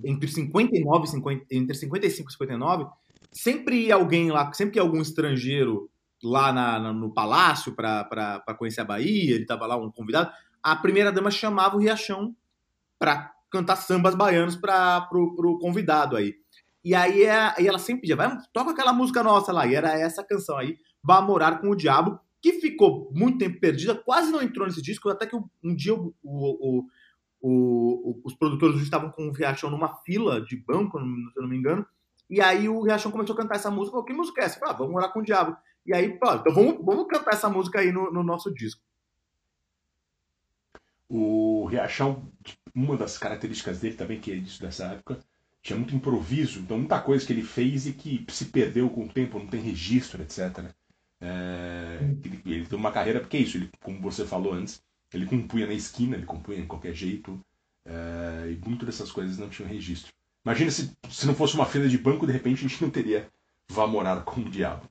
[0.05, 2.87] entre 59 e 50, entre 55 e 59,
[3.33, 5.91] sempre ia alguém lá, sempre que algum estrangeiro
[6.23, 10.31] lá na- na- no palácio para conhecer a Bahia, ele tava lá um convidado,
[10.63, 12.35] a primeira dama chamava o Riachão
[12.99, 16.35] para cantar sambas baianos para pro, pro convidado aí.
[16.85, 19.99] E aí é- e ela sempre pedia, vai, toca aquela música nossa lá, e era
[19.99, 22.19] essa canção aí, Vá Morar com o Diabo,
[22.53, 26.15] que ficou muito tempo perdida, quase não entrou nesse disco, até que um dia o-
[26.23, 26.87] o-
[27.41, 31.05] o- os produtores estavam com o Riachão numa fila de banco, se
[31.37, 31.85] eu não me engano,
[32.31, 34.59] e aí o Riachão começou a cantar essa música, falou, que música é essa?
[34.59, 35.57] Falei, ah, vamos morar com o diabo.
[35.85, 38.83] E aí, pô, então vamos, vamos cantar essa música aí no, no nosso disco.
[41.09, 42.31] O Riachão,
[42.75, 45.21] uma das características dele também, que é isso dessa época,
[45.63, 49.09] tinha muito improviso, então muita coisa que ele fez e que se perdeu com o
[49.09, 50.73] tempo, não tem registro, etc.
[51.21, 55.27] É, ele, ele tem uma carreira, porque é isso, ele, como você falou antes, ele
[55.27, 57.41] compunha na esquina, ele compunha de qualquer jeito,
[57.85, 60.13] é, e muitas dessas coisas não tinham registro.
[60.45, 63.29] Imagina se, se não fosse uma fila de banco, de repente a gente não teria
[63.69, 64.89] Vá Morar com o Diabo.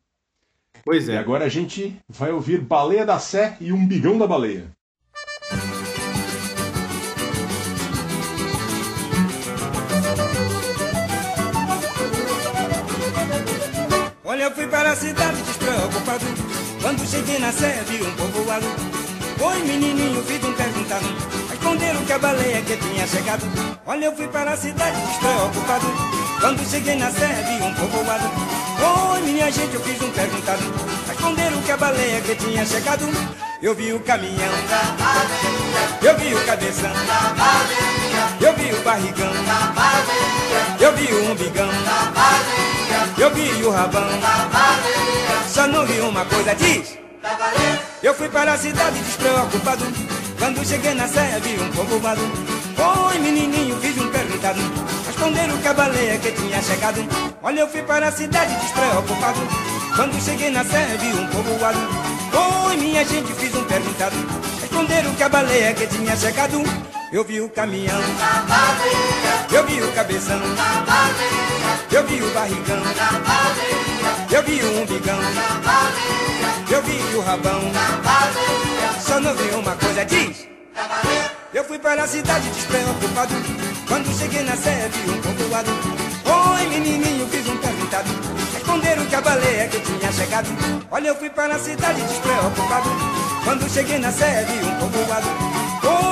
[0.83, 1.17] Pois E é.
[1.17, 4.69] agora a gente vai ouvir Baleia da Sé e Um Bigão da Baleia.
[14.55, 16.25] Fui para a cidade despreocupado.
[16.81, 18.65] Quando cheguei na serra, vi um povoado.
[19.41, 21.05] Oi, menininho, fiz um perguntado.
[21.49, 23.43] Responderam que a baleia que tinha chegado.
[23.85, 25.85] Olha, eu fui para a cidade despreocupado.
[26.39, 28.23] Quando cheguei na serra, vi um povoado.
[29.11, 30.63] Oi, minha gente, eu fiz um perguntado.
[31.07, 33.05] Responderam que a baleia que tinha chegado.
[33.61, 35.89] Eu vi o caminhão da baleia.
[36.01, 37.85] Eu vi o cabeção da baleia.
[38.39, 40.77] Eu vi o barrigão da baleia.
[40.79, 42.64] Eu vi o umbigão da baleia.
[43.17, 44.03] Eu vi o rabão.
[45.47, 46.97] Só não vi uma coisa, diz.
[48.03, 49.85] Eu fui para a cidade despreocupado.
[50.37, 52.21] Quando cheguei na serra, vi um povoado.
[52.21, 54.59] Oi, menininho, fiz um perguntado.
[55.07, 57.01] Responderam que a baleia que tinha chegado.
[57.41, 59.39] Olha, eu fui para a cidade despreocupado.
[59.95, 61.79] Quando cheguei na serra, vi um povoado.
[62.67, 64.15] Oi, minha gente, fiz um perguntado.
[64.61, 66.61] Responderam que a baleia que tinha chegado.
[67.13, 68.01] Eu vi o caminhão
[69.55, 74.81] Eu vi o cabeção, na baleia, eu vi o barrigão, na baleia, eu vi o
[74.81, 77.61] umbigão, na baleia, eu vi o rabão.
[77.71, 80.45] na baleia, Só não vi uma coisa, diz.
[81.53, 83.33] Eu fui para a cidade despreocupado.
[83.87, 85.71] Quando cheguei na serra, vi um povoado.
[85.71, 88.09] Oi, menininho, fiz um perguntado.
[88.53, 90.49] Responderam que a baleia que tinha chegado.
[90.91, 92.89] Olha, eu fui para a cidade despreocupado.
[93.45, 95.27] Quando cheguei na serra, vi um povoado.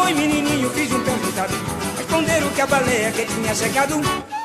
[0.05, 1.82] Oi, menininho, fiz um perguntado.
[2.13, 3.95] Responderam que a baleia que tinha chegado.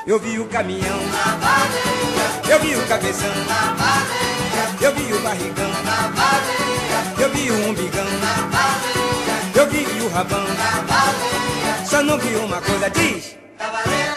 [0.07, 5.21] Eu vi o caminhão, Na baleia, eu vi o cabeção, na baleia, eu vi o
[5.21, 10.41] barrigão, na baleia, eu vi o umbigão, na baleia, eu vi o rabão.
[10.49, 13.37] na baleia, Só não vi uma coisa, diz.
[13.59, 14.15] na baleia.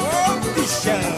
[0.00, 1.16] Ô, bichão!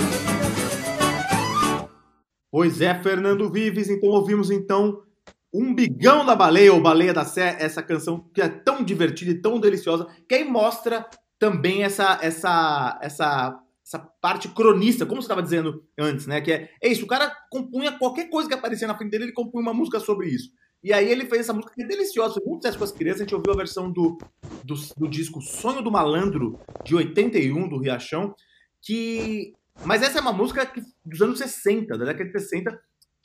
[2.50, 3.88] Pois é, Fernando Vives.
[3.88, 5.06] Então ouvimos então
[5.52, 9.58] Umbigão da Baleia ou Baleia da Sé, essa canção que é tão divertida e tão
[9.58, 15.82] deliciosa, que aí mostra também essa essa essa essa parte cronista, como você estava dizendo
[15.98, 16.42] antes, né?
[16.42, 19.32] Que é, é isso, o cara compunha qualquer coisa que aparecia na frente dele, ele
[19.32, 20.50] compunha uma música sobre isso.
[20.84, 23.22] E aí ele fez essa música que é deliciosa, foi muito sucesso com as crianças,
[23.22, 24.18] a gente ouviu a versão do,
[24.62, 28.34] do, do disco Sonho do Malandro, de 81, do Riachão,
[28.82, 29.54] que...
[29.84, 32.78] Mas essa é uma música que, dos anos 60, da década de 60,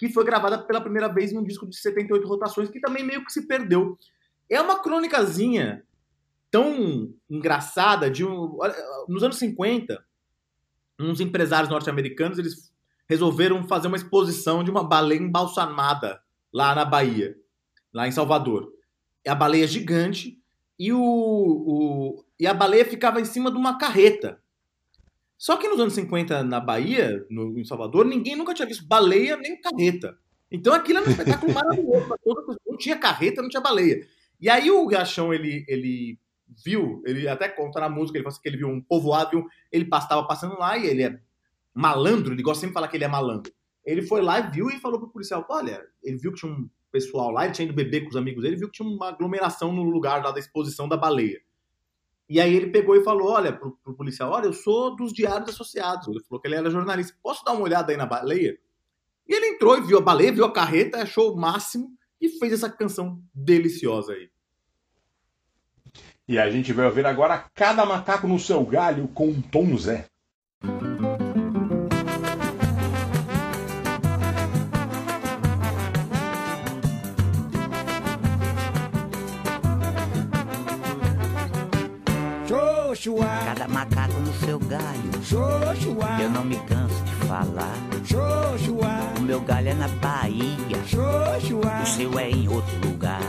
[0.07, 3.31] que foi gravada pela primeira vez num disco de 78 rotações, que também meio que
[3.31, 3.97] se perdeu.
[4.49, 5.83] É uma crônicazinha
[6.51, 8.57] tão engraçada de um...
[9.07, 10.03] Nos anos 50,
[10.99, 12.71] uns empresários norte-americanos, eles
[13.07, 17.35] resolveram fazer uma exposição de uma baleia embalsamada lá na Bahia,
[17.93, 18.71] lá em Salvador.
[19.23, 20.37] É a baleia gigante
[20.77, 24.42] e, o, o- e a baleia ficava em cima de uma carreta.
[25.43, 29.35] Só que nos anos 50, na Bahia, no, em Salvador, ninguém nunca tinha visto baleia
[29.35, 30.17] nem carreta.
[30.49, 32.15] Então aquilo era um espetáculo maravilhoso.
[32.23, 32.57] toda.
[32.65, 34.07] Não tinha carreta, não tinha baleia.
[34.39, 36.17] E aí o Gachão, ele, ele
[36.63, 39.45] viu, ele até conta na música, ele fala assim que ele viu um povoado, viu,
[39.69, 41.19] ele estava passando lá e ele é
[41.73, 43.51] malandro, ele gosta sempre de falar que ele é malandro.
[43.85, 46.69] Ele foi lá e viu e falou pro policial, olha, ele viu que tinha um
[46.89, 49.73] pessoal lá, ele tinha ido beber com os amigos dele, viu que tinha uma aglomeração
[49.73, 51.41] no lugar lá da exposição da baleia.
[52.29, 55.49] E aí ele pegou e falou, olha, pro, pro policial, olha, eu sou dos Diários
[55.49, 56.07] Associados.
[56.07, 57.17] Ele falou que ele era jornalista.
[57.21, 58.57] Posso dar uma olhada aí na baleia?
[59.27, 62.53] E ele entrou e viu a baleia, viu a carreta, achou o máximo e fez
[62.53, 64.29] essa canção deliciosa aí.
[66.27, 70.07] E a gente vai ouvir agora Cada Macaco no Seu Galho com Tom Zé.
[83.05, 85.11] Cada macaco no seu galho.
[85.21, 87.75] xoxua, Eu não me canso de falar.
[88.05, 88.87] xoxua,
[89.17, 90.77] O meu galho é na Bahia.
[90.87, 91.81] xoxua.
[91.81, 93.19] O seu é em outro lugar.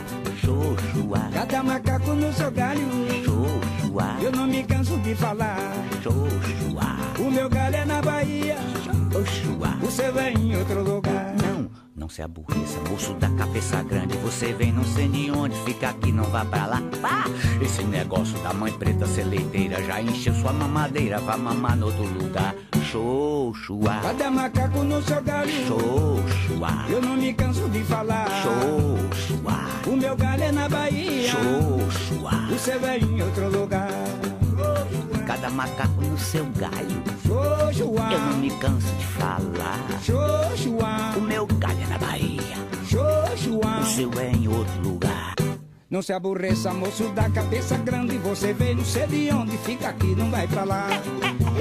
[0.41, 2.89] Xoxua, Cada macaco no seu galho.
[3.25, 5.59] xoxua, Eu não me canso de falar.
[6.05, 8.57] xoxua, O meu galho é na Bahia.
[8.85, 9.71] xoxua.
[9.83, 11.24] O seu é em outro lugar.
[12.05, 14.15] Não, se aborreça, moço da cabeça grande.
[14.19, 16.83] Você vem não sei de onde, fica aqui, não vá pra lá.
[17.01, 17.25] Pá!
[17.63, 22.05] Esse negócio da mãe preta ser leiteira já encheu sua mamadeira, vá mamar no outro
[22.05, 22.55] lugar.
[22.93, 25.51] Xoxua, Cada macaco no seu galho.
[25.67, 28.29] xoxua, Eu não me canso de falar.
[28.43, 31.31] xoxua, O meu galho é na Bahia.
[31.31, 32.33] xoxua.
[32.55, 33.89] O seu é em outro lugar.
[35.27, 37.03] Cada macaco no seu galho.
[37.75, 39.81] Eu não me canso de falar.
[41.17, 42.55] O meu galho é na Bahia.
[43.81, 45.35] O seu é em outro lugar.
[45.91, 48.19] Não se aborreça, moço da cabeça grande.
[48.19, 50.89] Você veio, não sei de onde, fica aqui, não vai pra lá.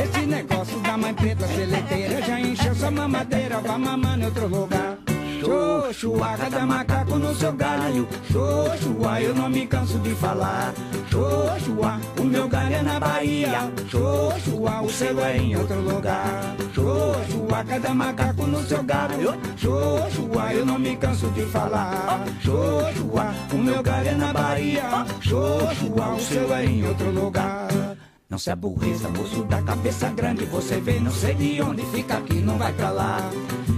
[0.01, 4.92] Esse negócio da mãe preta seleteira já encheu sua mamadeira, vá mamar em outro lugar.
[5.43, 8.07] Xoxua, cada macaco no seu galho.
[8.31, 10.73] Xoxua, eu não me canso de falar.
[11.11, 13.71] Xoxua, o meu galho é na Bahia.
[13.89, 16.55] Xoxua, o seu é em outro lugar.
[16.73, 19.33] Xoxua, cada macaco no seu galho.
[19.57, 22.23] Xoxua, eu não me canso de falar.
[22.41, 25.05] Xoxua, o meu galho é na Bahia.
[25.19, 27.67] Xoxua, o seu é em outro lugar.
[28.33, 30.43] Não se aborreça, moço da cabeça grande.
[30.45, 33.19] Você vem, não sei de onde, fica aqui, não vai pra lá.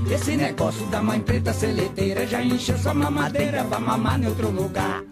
[0.09, 3.65] Esse negócio da mãe preta seleteira já encheu sua mamadeira.
[3.65, 5.03] Vá mamar em outro lugar.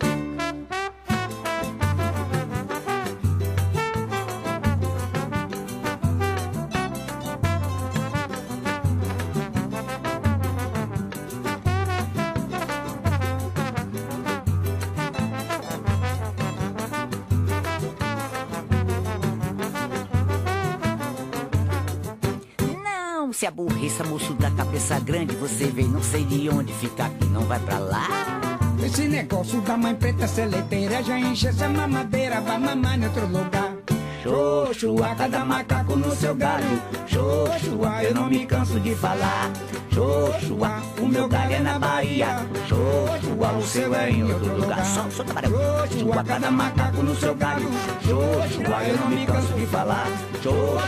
[24.73, 28.07] Cabeça grande, você vem, não sei de onde fica aqui, não vai pra lá.
[28.83, 33.71] Esse negócio da mãe preta seleteira já enche essa mamadeira, vai mamar em outro lugar.
[34.23, 36.81] Xoxua, cada macaco no seu galho.
[37.05, 39.51] Xoxua, eu não me canso de falar.
[39.93, 42.47] Xoxua, o meu galho é na Bahia.
[42.67, 44.83] Xoxua, o seu é em outro lugar.
[44.83, 45.51] Só, só camarão.
[45.51, 47.69] Xoxua, cada macaco no seu galho.
[48.01, 50.07] Xoxua, eu não me canso de falar.
[50.41, 50.79] Xoxua,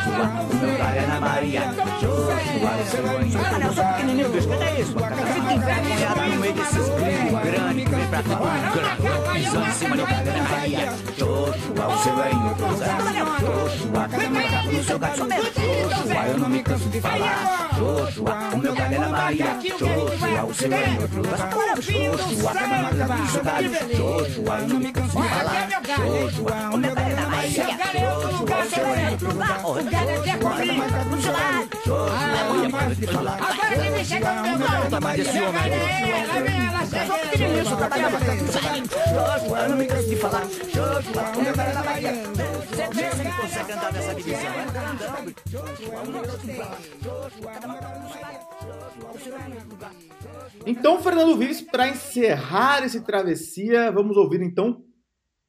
[0.52, 1.62] o meu galho é na Bahia.
[2.02, 3.94] Xoxua, o seu é em outro lugar.
[3.94, 4.94] pequenininho, bicho, cadê isso?
[4.94, 8.40] Fica envergonhado no meio desses gringos grandes que vem pra cá,
[8.74, 10.94] grande, pisando em cima do galho na Bahia.
[11.16, 12.98] Xoxua, o seu é em outro lugar.
[13.40, 15.18] Xoxua, cada macaco no seu galho.
[15.18, 15.26] Só.
[15.26, 17.75] Xoxua, eu não me canso de falar.
[17.76, 19.60] Xoxua, o meu galho é na Bahia.
[19.62, 21.50] Xoxua, o seu é em outro lugar.
[21.82, 23.72] Xoxua, cada macaco no seu galho.
[23.74, 25.70] Xoxua, eu não me canso de falar.
[25.84, 27.05] Xoxua, o meu galho
[45.52, 46.56] Xoxua, eu eu.
[50.66, 54.84] Então, Fernando Vives, para encerrar esse travessia, vamos ouvir então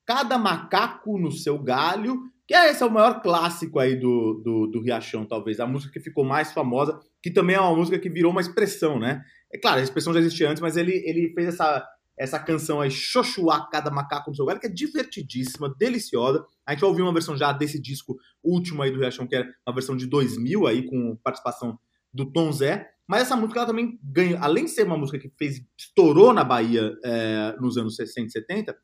[0.07, 4.67] Cada Macaco no Seu Galho, que é esse é o maior clássico aí do, do,
[4.69, 8.09] do Riachão, talvez, a música que ficou mais famosa, que também é uma música que
[8.09, 9.23] virou uma expressão, né?
[9.53, 11.85] É claro, a expressão já existia antes, mas ele, ele fez essa,
[12.17, 16.45] essa canção aí, Xoxuá, Cada Macaco no Seu Galho, que é divertidíssima, deliciosa.
[16.65, 19.45] A gente vai ouvir uma versão já desse disco último aí do Riachão, que é
[19.67, 21.77] uma versão de 2000 aí, com participação
[22.15, 22.89] do Tom Zé.
[23.09, 26.43] Mas essa música ela também ganha, além de ser uma música que fez estourou na
[26.43, 28.77] Bahia é, nos anos 60 e 70,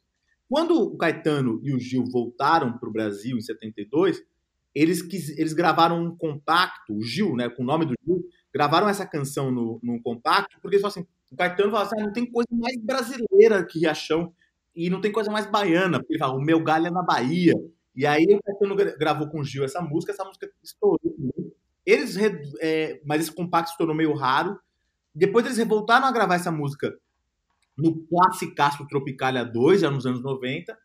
[0.53, 4.23] quando o Caetano e o Gil voltaram para o Brasil em 72,
[4.74, 8.23] eles, quis, eles gravaram um compacto, o Gil, né, com o nome do Gil,
[8.53, 12.05] gravaram essa canção no, num compacto, porque eles falaram assim, o Caetano falou assim, ah,
[12.05, 14.35] não tem coisa mais brasileira que Riachão
[14.77, 17.55] e não tem coisa mais baiana, porque ele fala, o meu galho é na Bahia.
[17.97, 21.01] E aí o Caetano gra- gravou com o Gil essa música, essa música estourou.
[21.87, 22.16] Eles,
[22.61, 24.59] é, mas esse compacto se tornou meio raro.
[25.15, 26.95] Depois eles voltaram a gravar essa música
[27.77, 30.77] no Classicaço Tropicália 2, já nos anos 90.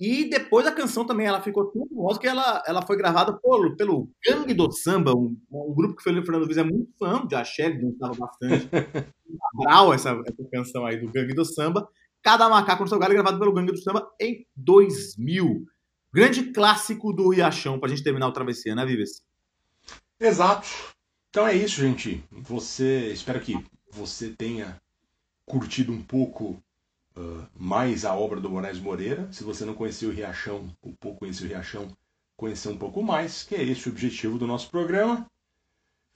[0.00, 3.76] E depois a canção também ela ficou tão famosa que ela, ela foi gravada pelo,
[3.76, 7.34] pelo Gangue do Samba, um, um grupo que o Fernando Viz é muito fã de
[7.36, 8.68] axé, ele dançava bastante.
[9.54, 11.88] Brau essa, essa canção aí do Gangue do Samba.
[12.22, 15.64] Cada Macaco no Seu Galho, gravado pelo Gangue do Samba em 2000.
[16.12, 19.22] Grande clássico do Riachão, pra gente terminar o travessia, né, Vives?
[20.18, 20.68] Exato.
[21.30, 22.24] Então é isso, gente.
[22.30, 24.76] Você, espero que você tenha
[25.46, 26.62] curtido um pouco
[27.16, 29.30] ah, mais a obra do Moraes Moreira.
[29.32, 31.96] Se você não conheceu o Riachão, ou pouco conheceu o Riachão,
[32.36, 35.28] conhecer um pouco mais, que é esse o objetivo do nosso programa.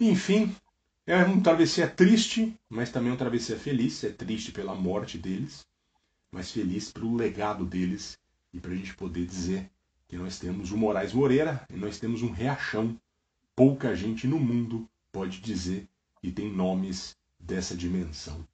[0.01, 0.55] Enfim,
[1.07, 4.03] é um travessia triste, mas também um travessia feliz.
[4.05, 5.65] É triste pela morte deles,
[6.31, 8.19] mas feliz pelo legado deles
[8.53, 9.71] e para a gente poder dizer
[10.09, 12.99] que nós temos o Moraes Moreira e nós temos um Riachão
[13.55, 15.89] pouca gente no mundo pode dizer
[16.21, 18.47] que tem nomes dessa dimensão.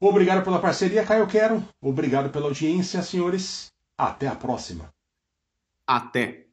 [0.00, 1.66] Obrigado pela parceria, Caio Quero.
[1.80, 3.72] Obrigado pela audiência, senhores.
[3.96, 4.92] Até a próxima.
[5.86, 6.43] Até!